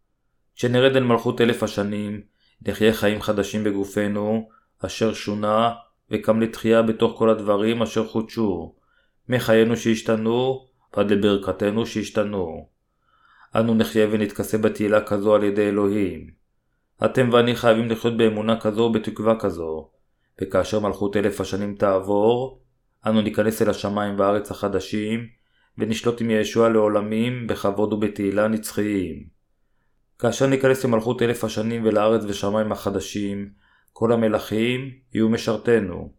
כשנרד 0.54 0.96
אל 0.96 1.02
מלכות 1.02 1.40
אלף 1.40 1.62
השנים, 1.62 2.20
נחיה 2.66 2.94
חיים 2.94 3.22
חדשים 3.22 3.64
בגופנו, 3.64 4.48
אשר 4.86 5.14
שונה, 5.14 5.72
וקם 6.10 6.40
לתחייה 6.40 6.82
בתוך 6.82 7.18
כל 7.18 7.30
הדברים 7.30 7.82
אשר 7.82 8.08
חודשו, 8.08 8.74
מחיינו 9.28 9.76
שהשתנו, 9.76 10.66
ועד 10.96 11.10
לברכתנו 11.10 11.86
שהשתנו. 11.86 12.68
אנו 13.56 13.74
נחיה 13.74 14.06
ונתכסה 14.10 14.58
בתהילה 14.58 15.00
כזו 15.00 15.34
על 15.34 15.44
ידי 15.44 15.68
אלוהים. 15.68 16.41
אתם 17.04 17.28
ואני 17.32 17.56
חייבים 17.56 17.90
לחיות 17.90 18.16
באמונה 18.16 18.60
כזו 18.60 18.82
ובתקווה 18.82 19.40
כזו, 19.40 19.90
וכאשר 20.42 20.80
מלכות 20.80 21.16
אלף 21.16 21.40
השנים 21.40 21.74
תעבור, 21.74 22.62
אנו 23.06 23.20
ניכנס 23.20 23.62
אל 23.62 23.70
השמיים 23.70 24.18
והארץ 24.18 24.50
החדשים, 24.50 25.26
ונשלוט 25.78 26.20
עם 26.20 26.30
ישוע 26.30 26.68
לעולמים 26.68 27.46
בכבוד 27.46 27.92
ובתהילה 27.92 28.48
נצחיים. 28.48 29.26
כאשר 30.18 30.46
ניכנס 30.46 30.84
למלכות 30.84 31.22
אלף 31.22 31.44
השנים 31.44 31.84
ולארץ 31.84 32.22
ושמיים 32.28 32.72
החדשים, 32.72 33.50
כל 33.92 34.12
המלכים 34.12 34.90
יהיו 35.14 35.28
משרתנו. 35.28 36.12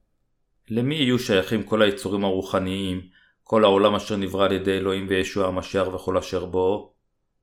למי 0.69 0.95
יהיו 0.95 1.19
שייכים 1.19 1.63
כל 1.63 1.81
היצורים 1.81 2.25
הרוחניים, 2.25 3.01
כל 3.43 3.63
העולם 3.63 3.95
אשר 3.95 4.15
נברא 4.15 4.45
על 4.45 4.51
ידי 4.51 4.77
אלוהים 4.77 5.05
וישוע 5.09 5.47
המשיח 5.47 5.87
וכל 5.87 6.17
אשר 6.17 6.45
בו? 6.45 6.93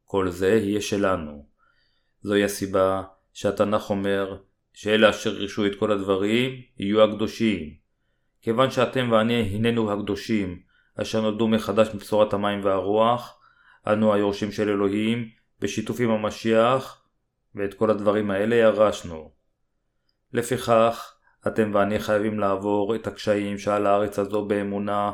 כל 0.05 0.31
זה 0.31 0.48
יהיה 0.48 0.81
שלנו. 0.81 1.46
זוהי 2.22 2.44
הסיבה 2.44 3.03
שהתנ"ך 3.40 3.90
אומר 3.90 4.37
שאלה 4.72 5.11
אשר 5.11 5.31
רישו 5.31 5.66
את 5.66 5.74
כל 5.79 5.92
הדברים 5.92 6.50
יהיו 6.79 7.03
הקדושים. 7.03 7.74
כיוון 8.42 8.70
שאתם 8.70 9.09
ואני 9.12 9.35
הננו 9.35 9.92
הקדושים, 9.92 10.61
אשר 11.00 11.20
נולדו 11.20 11.48
מחדש 11.48 11.88
מבשורת 11.94 12.33
המים 12.33 12.64
והרוח, 12.64 13.40
אנו 13.87 14.14
היורשים 14.14 14.53
של 14.53 14.68
אלוהים, 14.68 15.29
בשיתוף 15.61 16.00
עם 16.00 16.11
המשיח, 16.11 17.05
ואת 17.55 17.74
כל 17.74 17.90
הדברים 17.90 18.31
האלה 18.31 18.57
ירשנו. 18.57 19.33
לפיכך, 20.33 21.14
אתם 21.46 21.70
ואני 21.74 21.98
חייבים 21.98 22.38
לעבור 22.38 22.94
את 22.94 23.07
הקשיים 23.07 23.59
שעל 23.59 23.87
הארץ 23.87 24.18
הזו 24.18 24.44
באמונה, 24.44 25.12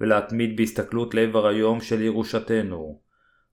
ולהתמיד 0.00 0.56
בהסתכלות 0.56 1.14
לעבר 1.14 1.46
היום 1.46 1.80
של 1.80 2.02
ירושתנו. 2.02 3.00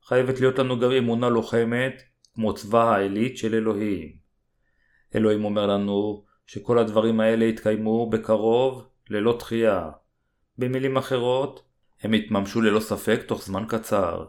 חייבת 0.04 0.40
להיות 0.40 0.60
לנו 0.60 0.80
גם 0.80 0.92
אמונה 0.92 1.30
לוחמת, 1.30 2.15
כמו 2.36 2.54
צבא 2.54 2.96
העילית 2.96 3.38
של 3.38 3.56
אלוהים. 3.56 4.16
אלוהים 5.16 5.46
אומר 5.46 5.68
לנו 5.68 6.24
שכל 6.48 6.80
הדברים 6.80 7.20
האלה 7.20 7.46
יתקיימו 7.46 8.10
בקרוב, 8.10 8.88
ללא 9.10 9.38
דחייה. 9.38 9.90
במילים 10.58 10.98
אחרות, 10.98 11.64
הם 12.02 12.14
יתממשו 12.14 12.62
ללא 12.62 12.80
ספק 12.80 13.24
תוך 13.28 13.44
זמן 13.44 13.64
קצר. 13.68 14.26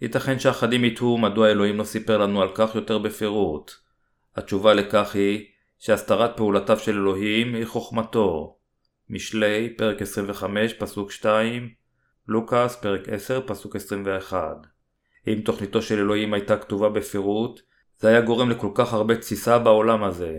ייתכן 0.00 0.38
שאחדים 0.38 0.84
יתהו 0.84 1.18
מדוע 1.18 1.50
אלוהים 1.50 1.78
לא 1.78 1.84
סיפר 1.84 2.18
לנו 2.18 2.42
על 2.42 2.48
כך 2.54 2.74
יותר 2.74 2.98
בפירוט. 2.98 3.72
התשובה 4.36 4.74
לכך 4.74 5.14
היא 5.14 5.46
שהסתרת 5.78 6.36
פעולותיו 6.36 6.78
של 6.78 6.92
אלוהים 6.92 7.54
היא 7.54 7.66
חוכמתו. 7.66 8.56
משלי, 9.10 9.74
פרק 9.76 10.02
25, 10.02 10.74
פסוק 10.74 11.10
2, 11.10 11.70
לוקאס, 12.28 12.76
פרק 12.76 13.08
10, 13.08 13.40
פסוק 13.46 13.76
21. 13.76 14.77
אם 15.32 15.40
תוכניתו 15.44 15.82
של 15.82 15.98
אלוהים 15.98 16.34
הייתה 16.34 16.56
כתובה 16.56 16.88
בפירוט, 16.88 17.60
זה 17.98 18.08
היה 18.08 18.20
גורם 18.20 18.50
לכל 18.50 18.70
כך 18.74 18.92
הרבה 18.92 19.16
תסיסה 19.16 19.58
בעולם 19.58 20.04
הזה. 20.04 20.38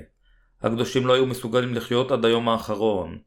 הקדושים 0.62 1.08
לא 1.08 1.14
היו 1.14 1.26
מסוגלים 1.26 1.74
לחיות 1.74 2.12
עד 2.12 2.26
היום 2.26 2.50
האחרון. 2.50 3.18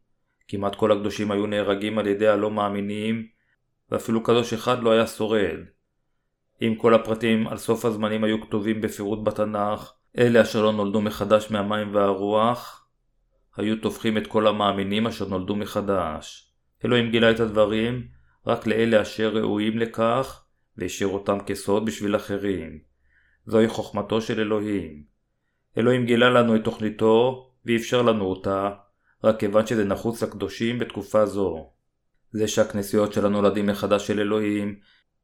כמעט 0.49 0.75
כל 0.75 0.93
הקדושים 0.93 1.31
היו 1.31 1.47
נהרגים 1.47 1.99
על 1.99 2.07
ידי 2.07 2.29
הלא 2.29 2.51
מאמינים, 2.51 3.27
ואפילו 3.91 4.23
קדוש 4.23 4.53
אחד 4.53 4.83
לא 4.83 4.91
היה 4.91 5.07
שורד. 5.07 5.59
אם 6.63 6.75
כל 6.79 6.95
הפרטים 6.95 7.49
על 7.49 7.57
סוף 7.57 7.85
הזמנים 7.85 8.25
היו 8.25 8.41
כתובים 8.43 8.81
בפירוט 8.81 9.19
בתנ"ך, 9.25 9.93
אלה 10.19 10.43
אשר 10.43 10.63
לא 10.63 10.73
נולדו 10.73 11.01
מחדש 11.01 11.51
מהמים 11.51 11.95
והרוח, 11.95 12.87
היו 13.57 13.77
טובחים 13.81 14.19
את 14.19 14.27
כל 14.27 14.47
המאמינים 14.47 15.07
אשר 15.07 15.29
נולדו 15.29 15.57
מחדש. 15.57 16.53
אלוהים 16.85 17.11
גילה 17.11 17.31
את 17.31 17.41
הדברים 17.41 18.07
רק 18.47 18.67
לאלה 18.67 19.03
אשר 19.03 19.29
ראויים 19.29 19.79
לכך, 19.79 20.42
והשאיר 20.77 21.09
אותם 21.09 21.39
כסוד 21.47 21.87
בשביל 21.87 22.17
אחרים. 22.17 22.79
זוהי 23.47 23.69
חוכמתו 23.69 24.21
של 24.21 24.41
אלוהים. 24.41 25.03
אלוהים 25.79 26.07
גילה 26.07 26.31
לנו 26.31 26.57
את 26.57 26.65
תוכניתו, 26.65 27.49
ואפשר 27.67 28.03
לנו 28.03 28.25
אותה, 28.25 28.71
רק 29.25 29.41
כיוון 29.41 29.67
שזה 29.67 29.85
נחוץ 29.85 30.23
לקדושים 30.23 30.79
בתקופה 30.79 31.27
זו. 31.27 31.71
זה 32.31 32.49
שהכנסיות 32.49 33.13
של 33.13 33.27
הנולדים 33.27 33.67
מחדש 33.67 34.07
של 34.07 34.21
אלוהים 34.21 34.77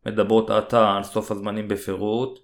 מדברות 0.06 0.50
עתה 0.50 0.96
על 0.96 1.02
סוף 1.02 1.30
הזמנים 1.30 1.68
בפירוט, 1.68 2.38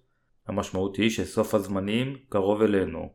המשמעות 0.47 0.97
היא 0.97 1.11
שסוף 1.11 1.55
הזמנים 1.55 2.17
קרוב 2.29 2.63
אלינו. 2.63 3.13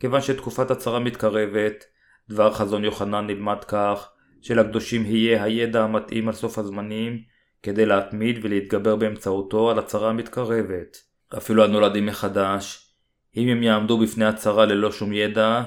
כיוון 0.00 0.20
שתקופת 0.20 0.70
הצרה 0.70 0.98
מתקרבת, 0.98 1.84
דבר 2.28 2.52
חזון 2.52 2.84
יוחנן 2.84 3.26
נלמד 3.26 3.64
כך 3.68 4.10
שלקדושים 4.40 5.04
יהיה 5.06 5.44
הידע 5.44 5.84
המתאים 5.84 6.28
על 6.28 6.34
סוף 6.34 6.58
הזמנים 6.58 7.22
כדי 7.66 7.86
להתמיד 7.86 8.38
ולהתגבר 8.42 8.96
באמצעותו 8.96 9.70
על 9.70 9.78
הצרה 9.78 10.10
המתקרבת. 10.10 10.96
אפילו 11.36 11.64
הנולדים 11.64 12.06
מחדש, 12.06 12.92
אם 13.36 13.48
הם 13.48 13.62
יעמדו 13.62 13.98
בפני 13.98 14.24
הצרה 14.24 14.66
ללא 14.66 14.92
שום 14.92 15.12
ידע, 15.12 15.62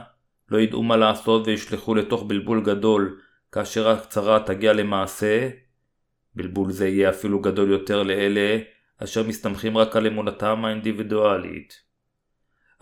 לא 0.50 0.58
ידעו 0.58 0.84
מה 0.84 0.98
לעשות 0.98 1.48
וישלחו 1.48 1.96
לתוך 1.96 2.24
בלבול 2.24 2.64
גדול 2.64 3.20
כאשר 3.52 3.90
הצרה 3.90 4.40
תגיע 4.40 4.74
למעשה, 4.74 5.50
בלבול 6.36 6.72
זה 6.72 6.88
יהיה 6.88 7.10
אפילו 7.10 7.42
גדול 7.42 7.72
יותר 7.72 8.04
לאלה 8.04 8.58
אשר 9.04 9.24
מסתמכים 9.28 9.78
רק 9.78 9.96
על 9.96 10.08
אמונתם 10.08 10.66
האינדיבידואלית. 10.66 11.74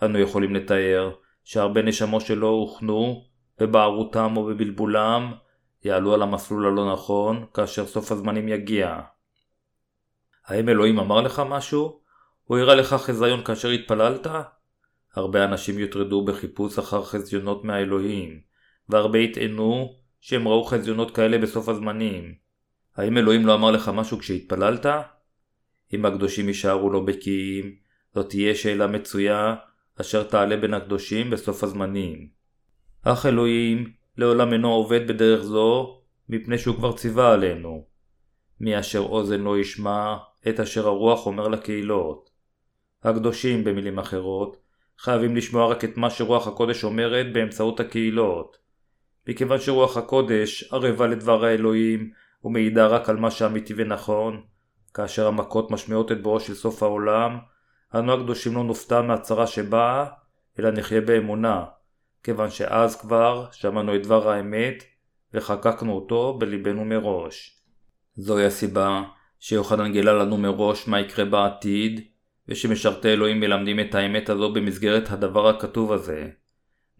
אנו 0.02 0.18
יכולים 0.18 0.54
לתאר 0.54 1.10
שהרבה 1.44 1.82
נשמות 1.82 2.22
שלא 2.22 2.46
הוכנו, 2.46 3.24
בבערותם 3.60 4.36
או 4.36 4.44
בבלבולם, 4.44 5.32
יעלו 5.84 6.14
על 6.14 6.22
המסלול 6.22 6.66
הלא 6.66 6.92
נכון 6.92 7.46
כאשר 7.54 7.86
סוף 7.86 8.12
הזמנים 8.12 8.48
יגיע. 8.48 9.00
האם 10.46 10.68
אלוהים 10.68 10.98
אמר 10.98 11.20
לך 11.20 11.42
משהו? 11.48 12.00
הוא 12.44 12.58
הראה 12.58 12.74
לך 12.74 12.94
חזיון 12.94 13.44
כאשר 13.44 13.68
התפללת? 13.68 14.26
הרבה 15.14 15.44
אנשים 15.44 15.78
יוטרדו 15.78 16.24
בחיפוש 16.24 16.78
אחר 16.78 17.04
חזיונות 17.04 17.64
מהאלוהים, 17.64 18.40
והרבה 18.88 19.18
יטענו 19.18 19.94
שהם 20.20 20.48
ראו 20.48 20.64
חזיונות 20.64 21.14
כאלה 21.14 21.38
בסוף 21.38 21.68
הזמנים. 21.68 22.34
האם 22.96 23.18
אלוהים 23.18 23.46
לא 23.46 23.54
אמר 23.54 23.70
לך 23.70 23.88
משהו 23.88 24.18
כשהתפללת? 24.18 24.86
אם 25.94 26.06
הקדושים 26.06 26.48
יישארו 26.48 26.90
לא 26.90 27.00
בקיאים, 27.00 27.74
זאת 28.14 28.28
תהיה 28.28 28.54
שאלה 28.54 28.86
מצויה, 28.86 29.54
אשר 30.00 30.22
תעלה 30.22 30.56
בין 30.56 30.74
הקדושים 30.74 31.30
בסוף 31.30 31.64
הזמנים. 31.64 32.28
אך 33.02 33.26
אלוהים 33.26 33.92
לעולם 34.18 34.52
אינו 34.52 34.72
עובד 34.72 35.08
בדרך 35.08 35.42
זו, 35.42 36.00
מפני 36.28 36.58
שהוא 36.58 36.76
כבר 36.76 36.92
ציווה 36.92 37.32
עלינו. 37.32 37.84
מי 38.60 38.78
אשר 38.78 38.98
אוזן 38.98 39.40
לא 39.40 39.58
ישמע, 39.58 40.16
את 40.48 40.60
אשר 40.60 40.86
הרוח 40.86 41.26
אומר 41.26 41.48
לקהילות. 41.48 42.30
הקדושים, 43.04 43.64
במילים 43.64 43.98
אחרות, 43.98 44.56
חייבים 44.98 45.36
לשמוע 45.36 45.66
רק 45.66 45.84
את 45.84 45.96
מה 45.96 46.10
שרוח 46.10 46.48
הקודש 46.48 46.84
אומרת 46.84 47.32
באמצעות 47.32 47.80
הקהילות. 47.80 48.58
מכיוון 49.28 49.60
שרוח 49.60 49.96
הקודש 49.96 50.72
ערבה 50.72 51.06
לדבר 51.06 51.44
האלוהים 51.44 52.10
ומעידה 52.44 52.86
רק 52.86 53.08
על 53.08 53.16
מה 53.16 53.30
שאמיתי 53.30 53.74
ונכון, 53.76 54.42
כאשר 54.94 55.26
המכות 55.26 55.70
משמיעות 55.70 56.12
את 56.12 56.22
בואו 56.22 56.40
של 56.40 56.54
סוף 56.54 56.82
העולם, 56.82 57.38
אנו 57.94 58.12
הקדושים 58.12 58.54
לא 58.54 58.64
נופתע 58.64 59.02
מהצרה 59.02 59.46
שבאה, 59.46 60.06
אלא 60.58 60.70
נחיה 60.70 61.00
באמונה, 61.00 61.64
כיוון 62.28 62.50
שאז 62.50 63.00
כבר 63.00 63.46
שמענו 63.52 63.96
את 63.96 64.02
דבר 64.02 64.30
האמת 64.30 64.84
וחקקנו 65.34 65.92
אותו 65.92 66.38
בליבנו 66.38 66.84
מראש. 66.84 67.60
זוהי 68.14 68.44
הסיבה 68.44 69.02
שיוחנן 69.38 69.92
גילה 69.92 70.12
לנו 70.12 70.36
מראש 70.36 70.88
מה 70.88 71.00
יקרה 71.00 71.24
בעתיד, 71.24 72.00
ושמשרתי 72.48 73.08
אלוהים 73.08 73.40
מלמדים 73.40 73.80
את 73.80 73.94
האמת 73.94 74.28
הזו 74.28 74.52
במסגרת 74.52 75.10
הדבר 75.10 75.48
הכתוב 75.48 75.92
הזה. 75.92 76.28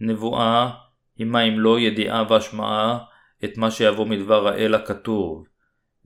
נבואה 0.01 0.71
היא 1.17 1.27
מה 1.27 1.43
אם 1.43 1.61
לא 1.61 1.81
ידיעה 1.81 2.25
והשמעה 2.31 2.99
את 3.45 3.57
מה 3.57 3.71
שיבוא 3.71 4.07
מדבר 4.07 4.49
האל 4.49 4.75
הכתוב, 4.75 5.47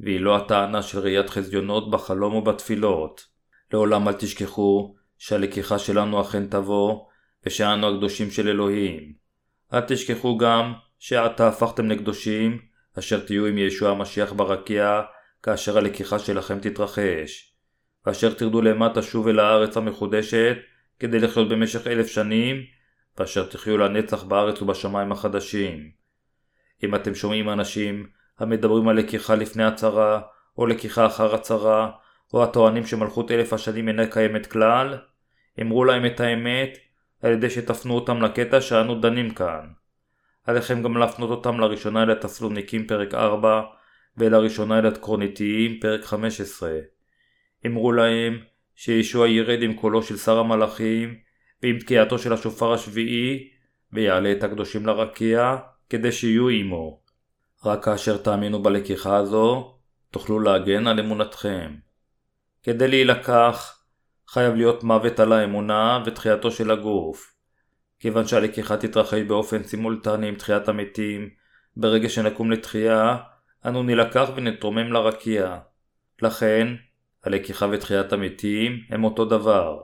והיא 0.01 0.21
לא 0.21 0.37
הטענה 0.37 0.83
של 0.83 0.99
ראיית 0.99 1.31
חזיונות 1.31 1.91
בחלום 1.91 2.35
או 2.35 2.45
בתפילות. 2.45 3.27
לעולם 3.73 4.09
אל 4.09 4.13
תשכחו 4.13 4.95
שהלקיחה 5.19 5.79
שלנו 5.79 6.21
אכן 6.21 6.47
תבוא, 6.47 7.12
ושאנו 7.47 7.89
הקדושים 7.89 8.31
של 8.31 8.49
אלוהים. 8.49 9.13
אל 9.75 9.81
תשכחו 9.81 10.39
גם 10.39 10.73
שעתה 10.99 11.49
הפכתם 11.49 11.91
לקדושים, 11.91 12.59
אשר 12.99 13.21
תהיו 13.21 13.47
עם 13.47 13.59
ישוע 13.59 13.91
המשיח 13.91 14.33
ברקיע, 14.33 15.03
כאשר 15.43 15.79
הלקיחה 15.79 16.19
שלכם 16.19 16.59
תתרחש. 16.59 17.55
ואשר 18.07 18.35
תרדו 18.35 18.63
למטה 18.63 19.03
שוב 19.03 19.29
אל 19.29 19.41
הארץ 19.41 19.77
המחודשת, 19.77 20.57
כדי 20.99 21.19
לחיות 21.19 21.49
במשך 21.49 21.87
אלף 21.87 22.07
שנים, 22.07 22.57
ואשר 23.19 23.47
תחיו 23.47 23.79
לנצח 23.79 24.23
בארץ 24.23 24.63
ובשמיים 24.63 25.13
החדשים. 25.13 25.91
אם 26.85 26.95
אתם 26.95 27.15
שומעים 27.15 27.49
אנשים 27.51 28.07
המדברים 28.39 28.89
על 28.89 28.97
לקיחה 28.97 29.35
לפני 29.35 29.65
הצהרה, 29.65 30.21
או 30.59 30.67
לקיחה 30.67 31.07
אחר 31.07 31.35
הצהרה, 31.35 31.91
או 32.35 32.43
הטוענים 32.43 32.87
שמלכות 32.87 33.31
אלף 33.31 33.53
השנים 33.53 33.89
אינה 33.89 34.07
קיימת 34.07 34.47
כלל, 34.47 34.99
אמרו 35.61 35.85
להם 35.85 36.07
את 36.07 36.21
האמת 36.21 36.79
על 37.23 37.33
ידי 37.33 37.51
שתפנו 37.51 37.95
אותם 37.95 38.23
לקטע 38.23 38.61
שאנו 38.61 39.01
דנים 39.01 39.31
כאן. 39.31 39.67
עליכם 40.45 40.83
גם 40.83 40.97
להפנות 40.97 41.31
אותם 41.31 41.61
לראשונה 41.61 42.03
אל 42.03 42.11
התסלוניקים 42.11 42.87
פרק 42.87 43.15
4 43.15 43.63
ולראשונה 44.17 44.79
אל 44.79 44.87
הקרוניתיים 44.87 45.81
פרק 45.81 46.05
15. 46.05 46.71
אמרו 47.67 47.93
להם 47.93 48.39
שישוע 48.75 49.29
ירד 49.29 49.63
עם 49.63 49.75
קולו 49.75 50.03
של 50.03 50.17
שר 50.17 50.39
המלאכים 50.39 51.15
ועם 51.63 51.79
תקיעתו 51.79 52.19
של 52.19 52.33
השופר 52.33 52.73
השביעי 52.73 53.49
ויעלה 53.93 54.33
את 54.33 54.43
הקדושים 54.43 54.87
לרקיע 54.87 55.57
כדי 55.91 56.13
שיהיו 56.13 56.49
עמו. 56.49 57.03
רק 57.65 57.85
כאשר 57.85 58.17
תאמינו 58.17 58.63
בלקיחה 58.63 59.17
הזו 59.17 59.75
תוכלו 60.11 60.41
להגן 60.41 60.87
על 60.87 61.01
אמונתכם. 61.01 61.75
כדי 62.63 62.89
להילקח 62.89 63.82
חייב 64.33 64.55
להיות 64.55 64.85
מוות 64.85 65.21
על 65.21 65.33
האמונה 65.33 66.03
ותחייתו 66.07 66.51
של 66.51 66.71
הגוף. 66.71 67.35
כיוון 68.01 68.27
שהלקיחה 68.27 68.77
תתרחש 68.77 69.21
באופן 69.21 69.63
סימולטני 69.63 70.29
עם 70.29 70.35
תחיית 70.35 70.69
המתים, 70.69 71.31
ברגע 71.77 72.09
שנקום 72.09 72.51
לתחייה, 72.51 73.17
אנו 73.67 73.83
נילקח 73.83 74.31
ונתרומם 74.37 74.93
לרקיע. 74.93 75.59
לכן, 76.23 76.69
הלקיחה 77.25 77.67
ותחיית 77.73 78.13
המתים 78.13 78.81
הם 78.91 79.05
אותו 79.05 79.25
דבר. 79.25 79.81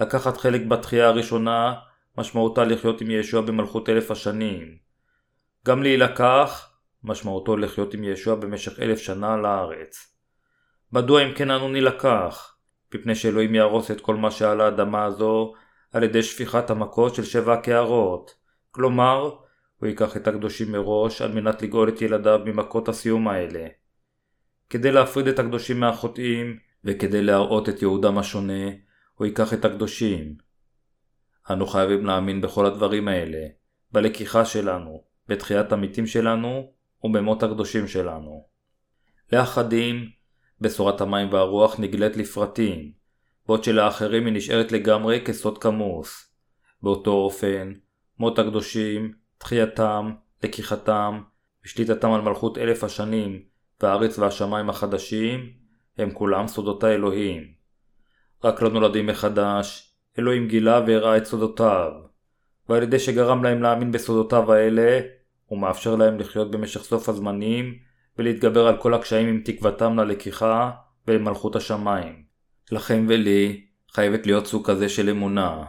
לקחת 0.00 0.36
חלק 0.36 0.60
בתחייה 0.66 1.08
הראשונה, 1.08 1.74
משמעותה 2.18 2.64
לחיות 2.64 3.00
עם 3.00 3.10
ישוע 3.10 3.40
במלכות 3.40 3.88
אלף 3.88 4.10
השנים. 4.10 4.76
גם 5.66 5.82
להילקח, 5.82 6.70
משמעותו 7.04 7.56
לחיות 7.56 7.94
עם 7.94 8.04
ישוע 8.04 8.34
במשך 8.34 8.80
אלף 8.80 8.98
שנה 8.98 9.34
על 9.34 9.44
הארץ. 9.44 10.16
מדוע 10.92 11.22
אם 11.22 11.34
כן 11.34 11.50
אנו 11.50 11.68
נילקח? 11.68 12.55
מפני 12.94 13.14
שאלוהים 13.14 13.54
יהרוס 13.54 13.90
את 13.90 14.00
כל 14.00 14.16
מה 14.16 14.30
שעל 14.30 14.60
האדמה 14.60 15.04
הזו 15.04 15.52
על 15.92 16.02
ידי 16.02 16.22
שפיכת 16.22 16.70
המכות 16.70 17.14
של 17.14 17.24
שבע 17.24 17.54
הקערות. 17.54 18.34
כלומר, 18.70 19.30
הוא 19.76 19.86
ייקח 19.86 20.16
את 20.16 20.28
הקדושים 20.28 20.72
מראש 20.72 21.22
על 21.22 21.32
מנת 21.32 21.62
לגאול 21.62 21.88
את 21.88 22.02
ילדיו 22.02 22.40
ממכות 22.44 22.88
הסיום 22.88 23.28
האלה. 23.28 23.66
כדי 24.70 24.92
להפריד 24.92 25.28
את 25.28 25.38
הקדושים 25.38 25.80
מהחוטאים, 25.80 26.58
וכדי 26.84 27.22
להראות 27.22 27.68
את 27.68 27.82
יהודם 27.82 28.18
השונה, 28.18 28.70
הוא 29.14 29.26
ייקח 29.26 29.54
את 29.54 29.64
הקדושים. 29.64 30.36
אנו 31.50 31.66
חייבים 31.66 32.06
להאמין 32.06 32.40
בכל 32.40 32.66
הדברים 32.66 33.08
האלה, 33.08 33.46
בלקיחה 33.92 34.44
שלנו, 34.44 35.04
בתחיית 35.28 35.72
המתים 35.72 36.06
שלנו, 36.06 36.72
ובמות 37.04 37.42
הקדושים 37.42 37.88
שלנו. 37.88 38.46
לאחדים, 39.32 40.10
בשורת 40.60 41.00
המים 41.00 41.32
והרוח 41.32 41.80
נגלית 41.80 42.16
לפרטים, 42.16 42.92
בעוד 43.46 43.64
שלאחרים 43.64 44.26
היא 44.26 44.34
נשארת 44.34 44.72
לגמרי 44.72 45.20
כסוד 45.24 45.58
כמוס. 45.58 46.32
באותו 46.82 47.10
אופן, 47.10 47.72
מות 48.18 48.38
הקדושים, 48.38 49.12
תחייתם, 49.38 50.10
לקיחתם, 50.42 51.20
ושליטתם 51.64 52.12
על 52.12 52.20
מלכות 52.20 52.58
אלף 52.58 52.84
השנים, 52.84 53.42
והארץ 53.80 54.18
והשמיים 54.18 54.70
החדשים, 54.70 55.50
הם 55.98 56.10
כולם 56.10 56.46
סודות 56.46 56.84
האלוהים. 56.84 57.42
רק 58.44 58.62
לנולדים 58.62 59.06
מחדש, 59.06 59.94
אלוהים 60.18 60.48
גילה 60.48 60.80
והראה 60.86 61.16
את 61.16 61.24
סודותיו, 61.24 61.90
ועל 62.68 62.82
ידי 62.82 62.98
שגרם 62.98 63.44
להם 63.44 63.62
להאמין 63.62 63.92
בסודותיו 63.92 64.52
האלה, 64.52 65.00
הוא 65.46 65.58
מאפשר 65.58 65.96
להם 65.96 66.18
לחיות 66.18 66.50
במשך 66.50 66.82
סוף 66.82 67.08
הזמנים, 67.08 67.78
ולהתגבר 68.18 68.66
על 68.66 68.76
כל 68.76 68.94
הקשיים 68.94 69.28
עם 69.28 69.40
תקוותם 69.44 69.98
ללקיחה 69.98 70.70
ולמלכות 71.08 71.56
השמיים. 71.56 72.22
לכם 72.72 73.06
ולי 73.08 73.66
חייבת 73.92 74.26
להיות 74.26 74.46
סוג 74.46 74.70
כזה 74.70 74.88
של 74.88 75.10
אמונה. 75.10 75.64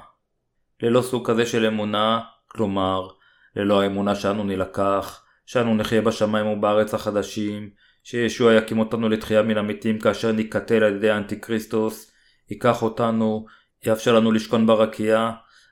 ללא 0.84 1.02
סוג 1.02 1.28
כזה 1.28 1.46
של 1.46 1.66
אמונה, 1.66 2.20
כלומר, 2.48 3.08
ללא 3.56 3.82
האמונה 3.82 4.16
שאנו 4.16 4.44
נילקח, 4.44 5.24
שאנו 5.46 5.76
נחיה 5.76 6.02
בשמיים 6.02 6.48
ובארץ 6.48 6.94
החדשים, 6.94 7.70
שישוע 8.04 8.54
יקים 8.54 8.80
אותנו 8.80 9.10
לתחייה 9.10 9.42
מן 9.42 9.58
המתים 9.58 10.00
כאשר 10.00 10.32
ניקטל 10.32 10.84
על 10.84 10.96
ידי 10.96 11.10
האנטיקריסטוס, 11.10 12.12
ייקח 12.50 12.84
אותנו, 12.84 13.46
יאפשר 13.86 14.16
לנו 14.16 14.32
לשכון 14.32 14.68
ברקיע, 14.68 15.32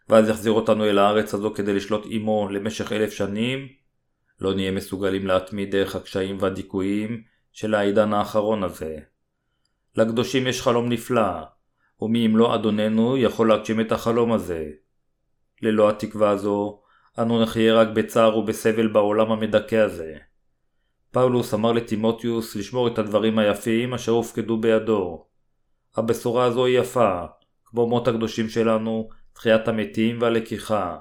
ואז 0.10 0.30
יחזיר 0.30 0.52
אותנו 0.52 0.86
אל 0.86 1.00
הארץ 1.00 1.34
הזו 1.34 1.54
כדי 1.54 1.74
לשלוט 1.74 2.06
עמו 2.10 2.50
למשך 2.50 2.92
אלף 2.92 3.14
שנים, 3.14 3.68
לא 4.42 4.54
נהיה 4.54 4.72
מסוגלים 4.72 5.28
להתמיד 5.28 5.72
דרך 5.72 5.96
הקשיים 5.96 6.38
והדיכויים 6.40 7.24
של 7.52 7.76
העידן 7.76 8.14
האחרון 8.14 8.64
הזה. 8.64 8.98
לקדושים 9.96 10.48
יש 10.48 10.62
חלום 10.62 10.90
נפלא, 10.90 11.44
ומי 12.02 12.26
אם 12.26 12.38
לא 12.38 12.56
אדוננו 12.56 13.18
יכול 13.18 13.50
להגשים 13.50 13.82
את 13.82 13.92
החלום 13.92 14.32
הזה. 14.32 14.70
ללא 15.62 15.90
התקווה 15.90 16.30
הזו, 16.30 16.82
אנו 17.20 17.42
נחיה 17.44 17.74
רק 17.74 17.88
בצער 17.88 18.38
ובסבל 18.38 18.88
בעולם 18.88 19.32
המדכא 19.32 19.76
הזה. 19.76 20.16
פאולוס 21.12 21.54
אמר 21.54 21.72
לטימוטיוס 21.72 22.56
לשמור 22.56 22.88
את 22.88 22.98
הדברים 22.98 23.40
היפים 23.40 23.94
אשר 23.94 24.12
הופקדו 24.12 24.58
בידו. 24.58 25.26
הבשורה 25.96 26.44
הזו 26.46 26.66
היא 26.66 26.80
יפה, 26.80 27.26
כמו 27.66 27.88
מות 27.88 28.08
הקדושים 28.08 28.50
שלנו, 28.50 29.10
תחיית 29.34 29.68
המתים 29.68 30.22
והלקיחה. 30.22 30.98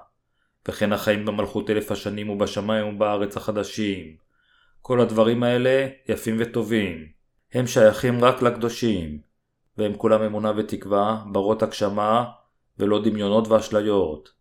וכן 0.69 0.93
החיים 0.93 1.25
במלכות 1.25 1.71
אלף 1.71 1.91
השנים 1.91 2.31
ובשמיים 2.31 2.95
ובארץ 2.95 3.37
החדשים. 3.37 4.17
כל 4.81 5.01
הדברים 5.01 5.43
האלה 5.43 5.89
יפים 6.09 6.37
וטובים. 6.39 7.07
הם 7.53 7.67
שייכים 7.67 8.25
רק 8.25 8.43
לקדושים, 8.43 9.19
והם 9.79 9.95
כולם 9.97 10.23
אמונה 10.23 10.53
ותקווה, 10.57 11.25
ברות 11.33 11.63
הגשמה, 11.63 12.25
ולא 12.79 13.03
דמיונות 13.03 13.49
ואשליות. 13.49 14.33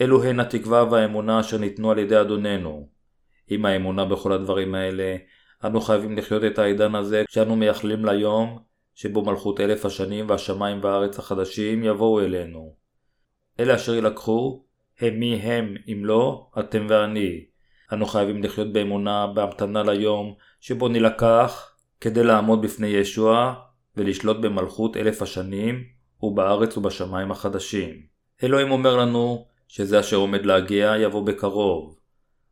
אלו 0.00 0.24
הן 0.24 0.40
התקווה 0.40 0.84
והאמונה 0.90 1.40
אשר 1.40 1.58
ניתנו 1.58 1.90
על 1.90 1.98
ידי 1.98 2.20
אדוננו. 2.20 2.88
עם 3.48 3.64
האמונה 3.64 4.04
בכל 4.04 4.32
הדברים 4.32 4.74
האלה, 4.74 5.16
אנו 5.64 5.80
חייבים 5.80 6.16
לחיות 6.16 6.44
את 6.44 6.58
העידן 6.58 6.94
הזה 6.94 7.22
כשאנו 7.28 7.56
מייחלים 7.56 8.04
ליום 8.04 8.58
שבו 8.94 9.24
מלכות 9.24 9.60
אלף 9.60 9.84
השנים 9.86 10.28
והשמיים 10.28 10.78
והארץ 10.82 11.18
החדשים 11.18 11.84
יבואו 11.84 12.20
אלינו. 12.20 12.74
אלה 13.60 13.74
אשר 13.74 13.94
יילקחו 13.94 14.64
הם 15.00 15.20
מי 15.20 15.34
הם, 15.34 15.74
אם 15.88 16.04
לא, 16.04 16.46
אתם 16.58 16.86
ואני. 16.88 17.44
אנו 17.92 18.06
חייבים 18.06 18.42
לחיות 18.42 18.72
באמונה, 18.72 19.26
בהמתנה 19.26 19.82
ליום, 19.82 20.34
שבו 20.60 20.88
נילקח, 20.88 21.72
כדי 22.00 22.24
לעמוד 22.24 22.62
בפני 22.62 22.86
ישוע, 22.86 23.54
ולשלוט 23.96 24.36
במלכות 24.36 24.96
אלף 24.96 25.22
השנים, 25.22 25.84
ובארץ 26.22 26.76
ובשמיים 26.76 27.30
החדשים. 27.30 27.90
אלוהים 28.42 28.70
אומר 28.70 28.96
לנו 28.96 29.46
שזה 29.68 30.00
אשר 30.00 30.16
עומד 30.16 30.46
להגיע 30.46 30.94
יבוא 30.98 31.26
בקרוב. 31.26 31.96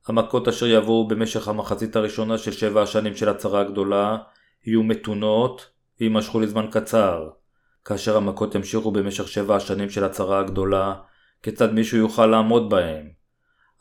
המכות 0.07 0.49
אשר 0.49 0.67
יבואו 0.67 1.09
במשך 1.09 1.49
המחצית 1.49 1.97
הראשונה 1.97 2.39
של 2.39 2.53
שבע 2.53 2.83
השנים 2.83 3.17
של 3.17 3.29
הצרה 3.29 3.61
הגדולה 3.61 4.17
יהיו 4.67 4.83
מתונות 4.83 5.71
ויימשכו 6.01 6.41
לזמן 6.41 6.67
קצר. 6.71 7.29
כאשר 7.85 8.17
המכות 8.17 8.55
ימשיכו 8.55 8.91
במשך 8.91 9.29
שבע 9.29 9.57
השנים 9.57 9.91
של 9.91 10.05
הצרה 10.05 10.39
הגדולה, 10.41 10.95
כיצד 11.43 11.73
מישהו 11.73 11.99
יוכל 11.99 12.27
לעמוד 12.27 12.71
בהם? 12.71 13.09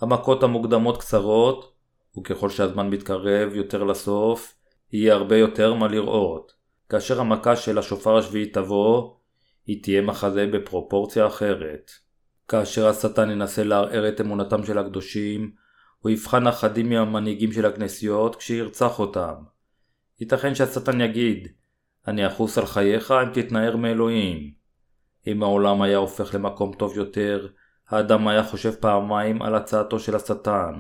המכות 0.02 0.44
המוקדמות 0.44 0.98
קצרות, 0.98 1.74
וככל 2.18 2.50
שהזמן 2.50 2.90
מתקרב 2.90 3.56
יותר 3.56 3.84
לסוף, 3.84 4.56
יהיה 4.92 5.14
הרבה 5.14 5.38
יותר 5.38 5.74
מה 5.74 5.88
לראות. 5.88 6.52
כאשר 6.90 7.22
המכה 7.22 7.56
של 7.56 7.78
השופר 7.78 8.18
השביעי 8.18 8.46
תבוא, 8.46 9.14
היא 9.66 9.84
תהיה 9.84 10.02
מחזה 10.02 10.48
בפרופורציה 10.54 11.28
אחרת. 11.28 11.92
כאשר 12.48 12.88
השטן 12.88 13.32
ינסה 13.32 13.64
לערער 13.64 14.10
את 14.10 14.22
אמונתם 14.22 14.66
של 14.66 14.78
הקדושים, 14.78 15.52
הוא 16.00 16.10
יבחן 16.10 16.48
אחדים 16.48 16.90
מהמנהיגים 16.90 17.52
של 17.52 17.66
הכנסיות 17.66 18.36
כשירצח 18.36 19.00
אותם. 19.00 19.34
ייתכן 20.20 20.56
שהשטן 20.56 21.02
יגיד, 21.02 21.48
אני 22.08 22.28
אחוס 22.28 22.58
על 22.58 22.66
חייך 22.66 23.12
אם 23.12 23.30
תתנער 23.34 23.76
מאלוהים. 23.76 24.57
אם 25.28 25.44
העולם 25.44 25.82
היה 25.82 25.98
הופך 25.98 26.36
למקום 26.36 26.74
טוב 26.74 26.98
יותר, 26.98 27.48
האדם 27.90 28.28
היה 28.28 28.44
חושב 28.44 28.72
פעמיים 28.72 29.42
על 29.42 29.56
הצעתו 29.56 30.00
של 30.00 30.16
השטן. 30.16 30.74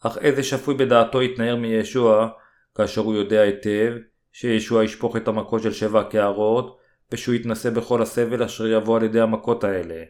אך 0.00 0.18
איזה 0.18 0.42
שפוי 0.42 0.74
בדעתו 0.74 1.22
יתנער 1.22 1.56
מישוע, 1.56 2.28
כאשר 2.74 3.00
הוא 3.00 3.14
יודע 3.14 3.40
היטב 3.40 3.92
שישוע 4.32 4.84
ישפוך 4.84 5.16
את 5.16 5.28
המכות 5.28 5.62
של 5.62 5.72
שבע 5.72 6.00
הקערות, 6.00 6.78
ושהוא 7.12 7.34
יתנסה 7.34 7.70
בכל 7.70 8.02
הסבל 8.02 8.42
אשר 8.42 8.66
יבוא 8.66 8.96
על 8.96 9.02
ידי 9.02 9.20
המכות 9.20 9.64
האלה. 9.64 10.04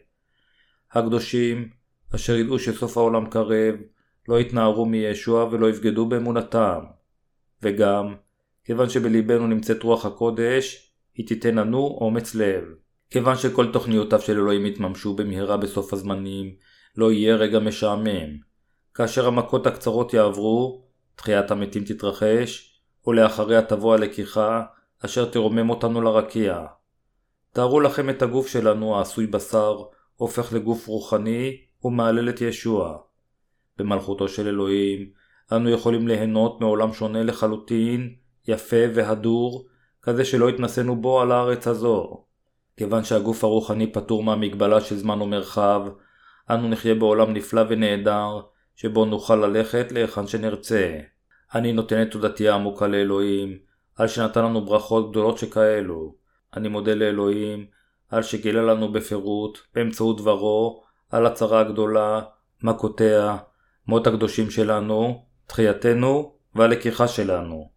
הקדושים, 0.91 1.69
אשר 2.15 2.35
ידעו 2.35 2.59
שסוף 2.59 2.97
העולם 2.97 3.29
קרב, 3.29 3.75
לא 4.27 4.39
יתנערו 4.39 4.85
מישוע 4.85 5.49
ולא 5.51 5.69
יבגדו 5.69 6.05
באמונתם. 6.05 6.79
וגם, 7.63 8.15
כיוון 8.63 8.89
שבליבנו 8.89 9.47
נמצאת 9.47 9.83
רוח 9.83 10.05
הקודש, 10.05 10.93
היא 11.13 11.27
תיתן 11.27 11.55
לנו 11.55 11.97
אומץ 12.01 12.35
לב. 12.35 12.63
כיוון 13.09 13.35
שכל 13.35 13.71
תוכניותיו 13.71 14.21
של 14.21 14.33
אלוהים 14.33 14.65
יתממשו 14.65 15.13
במהרה 15.13 15.57
בסוף 15.57 15.93
הזמנים, 15.93 16.55
לא 16.97 17.11
יהיה 17.11 17.35
רגע 17.35 17.59
משעמם. 17.59 18.37
כאשר 18.93 19.27
המכות 19.27 19.67
הקצרות 19.67 20.13
יעברו, 20.13 20.83
תחיית 21.15 21.51
המתים 21.51 21.83
תתרחש, 21.83 22.81
ולאחריה 23.07 23.61
תבוא 23.61 23.93
הלקיחה, 23.93 24.63
אשר 25.05 25.25
תרומם 25.25 25.69
אותנו 25.69 26.01
לרקיע. 26.01 26.65
תארו 27.53 27.79
לכם 27.79 28.09
את 28.09 28.21
הגוף 28.21 28.47
שלנו 28.47 28.97
העשוי 28.97 29.27
בשר, 29.27 29.77
הופך 30.15 30.53
לגוף 30.53 30.87
רוחני, 30.87 31.57
ומהלל 31.83 32.29
את 32.29 32.41
ישוע. 32.41 32.97
במלכותו 33.77 34.27
של 34.27 34.47
אלוהים, 34.47 35.09
אנו 35.51 35.69
יכולים 35.69 36.07
ליהנות 36.07 36.61
מעולם 36.61 36.93
שונה 36.93 37.23
לחלוטין, 37.23 38.15
יפה 38.47 38.83
והדור, 38.95 39.67
כזה 40.01 40.25
שלא 40.25 40.49
התנסינו 40.49 41.01
בו 41.01 41.21
על 41.21 41.31
הארץ 41.31 41.67
הזו. 41.67 42.25
כיוון 42.79 43.03
שהגוף 43.03 43.43
הרוחני 43.43 43.91
פטור 43.91 44.23
מהמגבלה 44.23 44.81
של 44.81 44.97
זמן 44.97 45.21
ומרחב, 45.21 45.81
אנו 46.49 46.67
נחיה 46.69 46.95
בעולם 46.95 47.33
נפלא 47.33 47.61
ונהדר, 47.69 48.39
שבו 48.75 49.05
נוכל 49.05 49.35
ללכת 49.35 49.91
להיכן 49.91 50.27
שנרצה. 50.27 50.99
אני 51.55 51.73
נותן 51.73 52.01
את 52.01 52.11
תודתי 52.11 52.49
העמוקה 52.49 52.87
לאלוהים, 52.87 53.57
על 53.95 54.07
שנתן 54.07 54.45
לנו 54.45 54.65
ברכות 54.65 55.11
גדולות 55.11 55.37
שכאלו. 55.37 56.15
אני 56.55 56.67
מודה 56.67 56.93
לאלוהים, 56.93 57.65
על 58.09 58.23
שגילה 58.23 58.61
לנו 58.61 58.91
בפירוט, 58.91 59.59
באמצעות 59.75 60.17
דברו, 60.17 60.83
על 61.11 61.25
הצרה 61.25 61.59
הגדולה, 61.59 62.21
מכותיה, 62.63 63.37
מות 63.87 64.07
הקדושים 64.07 64.49
שלנו, 64.49 65.25
תחייתנו 65.47 66.33
והלקיחה 66.55 67.07
שלנו. 67.07 67.69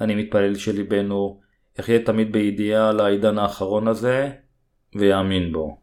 אני 0.00 0.14
מתפלל 0.14 0.54
שליבנו 0.54 1.40
יחיה 1.78 2.04
תמיד 2.04 2.32
בידיעה 2.32 2.88
על 2.88 3.00
העידן 3.00 3.38
האחרון 3.38 3.88
הזה, 3.88 4.30
ויאמין 4.94 5.52
בו. 5.52 5.79